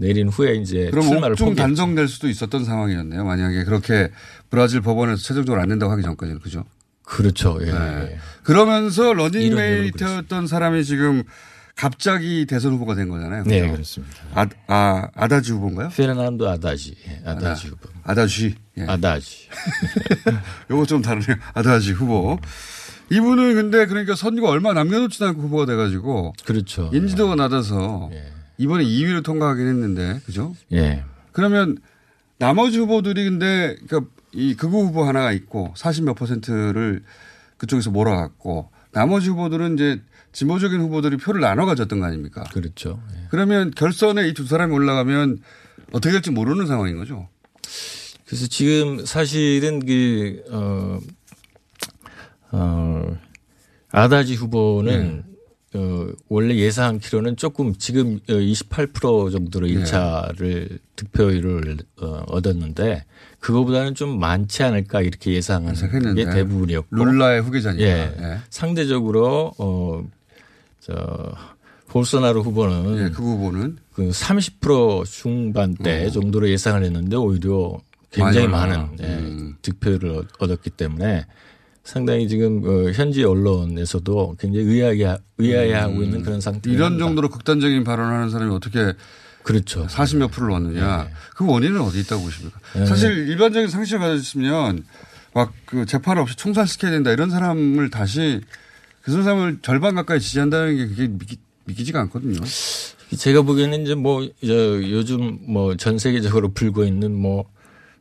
[0.00, 1.54] 내린 후에 이제 그럼 출마를 옥중.
[1.54, 3.24] 단정될 수도 있었던 상황이었네요.
[3.24, 4.10] 만약에 그렇게
[4.50, 6.64] 브라질 법원에서 최종적으로 안 된다고 하기 전까지는 그죠?
[7.02, 7.58] 그렇죠.
[7.62, 7.66] 예.
[7.72, 8.18] 네.
[8.42, 11.22] 그러면서 러닝메이트였던 사람이 지금
[11.74, 13.44] 갑자기 대선 후보가 된 거잖아요.
[13.44, 13.72] 네, 그죠?
[13.72, 14.16] 그렇습니다.
[14.34, 15.90] 아, 아, 아다지 후보인가요?
[15.90, 16.96] 페르난도 아다지.
[17.06, 17.88] 예, 아다지 후보.
[18.02, 18.54] 아다지.
[18.78, 18.82] 예.
[18.82, 19.48] 아다지.
[20.70, 21.36] 요거 좀 다르네요.
[21.54, 22.38] 아다지 후보.
[23.10, 26.34] 이분은 근데 그러니까 선거가 얼마 남겨놓지도 않고 후보가 돼가지고.
[26.44, 26.90] 그렇죠.
[26.92, 28.10] 인지도가 낮아서
[28.58, 30.54] 이번에 2위로 통과하긴 했는데, 그죠?
[30.72, 31.04] 예.
[31.32, 31.78] 그러면
[32.38, 37.02] 나머지 후보들이 근데 그러니까 이 극우 후보 하나가 있고 40 몇 퍼센트를
[37.56, 40.02] 그쪽에서 몰아갔고 나머지 후보들은 이제
[40.32, 42.44] 진보적인 후보들이 표를 나눠 가졌던 거 아닙니까?
[42.52, 43.00] 그렇죠.
[43.30, 45.38] 그러면 결선에 이 두 사람이 올라가면
[45.92, 47.28] 어떻게 될지 모르는 상황인 거죠.
[48.26, 50.98] 그래서 지금 사실은 그, 어,
[52.52, 53.16] 어,
[53.90, 55.24] 아다지 후보는
[55.74, 59.74] 어, 원래 예상키로는 조금 지금 28% 정도로 네.
[59.74, 63.04] 1차를 득표율을 어, 얻었는데
[63.40, 66.24] 그거보다는 좀 많지 않을까 이렇게 예상하는 예상했는데.
[66.24, 67.84] 게 대부분이었고 룰라의 후계자니까.
[67.84, 68.14] 예.
[68.18, 68.38] 예.
[68.50, 70.04] 상대적으로 어,
[70.80, 71.34] 저
[71.88, 77.78] 볼소나로 후보는 예, 그 후보는 그 30% 중반대 정도로 예상을 했는데 오히려
[78.10, 78.50] 굉장히 어.
[78.50, 78.88] 많은.
[79.00, 79.54] 예, 음.
[79.62, 81.26] 득표를 얻- 얻었기 때문에
[81.88, 86.68] 상당히 지금 어, 현지 언론에서도 굉장히 의아해 의아해하고 있는 그런 상태.
[86.68, 86.74] 음.
[86.74, 88.92] 이런 정도로 극단적인 발언을 하는 사람이 어떻게
[89.42, 89.86] 그렇죠.
[89.86, 91.08] 40몇 프로를 얻느냐.
[91.34, 92.60] 그 원인은 어디 있다고 보십니까?
[92.74, 92.84] 네.
[92.84, 94.84] 사실 일반적인 상식을 가졌으면
[95.32, 98.40] 막 그 재판 없이 총살시켜야 된다 이런 사람을 다시
[99.00, 102.40] 그 사람을 절반 가까이 지지한다는 게 그게 믿기, 믿기지가 않거든요.
[103.16, 107.44] 제가 보기에는 이제 뭐 저, 요즘 뭐 전 세계적으로 불고 있는 뭐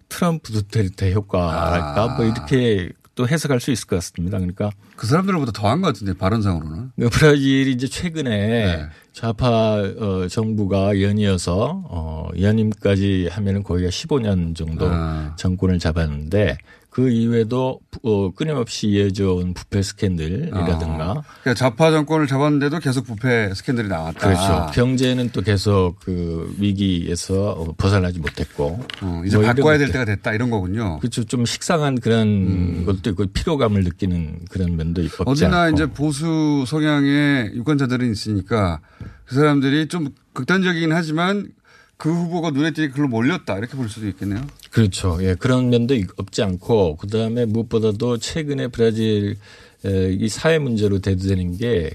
[0.10, 2.16] 트럼프 두테르테 효과랄까 아.
[2.18, 4.38] 뭐 이렇게 또 해석할 수 있을 것 같습니다.
[4.38, 6.92] 그러니까 그 사람들보다 더한 것 같은데 발언상으로는.
[7.00, 8.86] 그 브라질이 이제 최근에 네.
[9.12, 15.34] 좌파 어, 정부가 연이어서 어, 연임까지 하면은 거기가 15년 정도 아.
[15.36, 16.60] 정권을 잡았는데
[16.98, 21.24] 그 이후에도 어, 끊임없이 이어져온 부패 스캔들이라든가 아.
[21.44, 24.20] 그러니까 좌파 정권을 잡았는데도 계속 부패 스캔들이 나왔다.
[24.20, 24.72] 그렇죠.
[24.74, 28.84] 경제는 또 계속 그 위기에서 어, 벗어나지 못했고.
[29.04, 29.92] 어, 이제 뭐 바꿔야 될.
[29.92, 30.98] 때가 됐다 이런 거군요.
[30.98, 31.24] 그렇죠.
[31.24, 35.76] 좀 식상한 그런 것도 있고 피로감을 느끼는 그런 면도 없지 어디나 않고.
[35.76, 38.80] 이제 보수 성향의 유권자들은 있으니까
[39.26, 41.50] 그 사람들이 좀 극단적이긴 하지만
[41.98, 44.42] 그 후보가 눈에 띄게 글로 몰렸다 이렇게 볼 수도 있겠네요.
[44.78, 45.18] 그렇죠.
[45.22, 49.36] 예, 그런 면도 없지 않고 그다음에 무엇보다도 최근에 브라질
[49.84, 51.90] 에, 이 사회 문제로 대두되는 게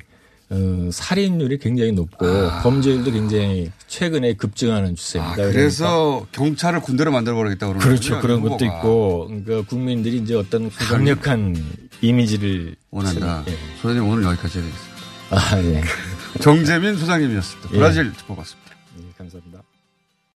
[0.50, 2.26] 어, 살인율이 굉장히 높고
[2.64, 5.32] 범죄율도 굉장히 최근에 급증하는 추세입니다.
[5.32, 8.20] 아, 그러니까 그래서 경찰을 군대로 만들어 버리겠다 그러는 그렇죠.
[8.20, 8.64] 거군요, 그런 이 것도.
[8.64, 11.54] 있고 그러니까 국민들이 이제 어떤 강력한
[12.02, 13.44] 이미지를 원한다.
[13.46, 13.56] 예.
[13.80, 14.92] 소장님 오늘 여기까지 해야겠습니다.
[15.30, 15.82] 아, 예.
[16.42, 17.70] 정재민 소장님이었습니다.
[17.72, 17.76] 예.
[17.78, 18.72] 브라질 짚어봤습니다.
[18.98, 19.61] 예, 감사합니다.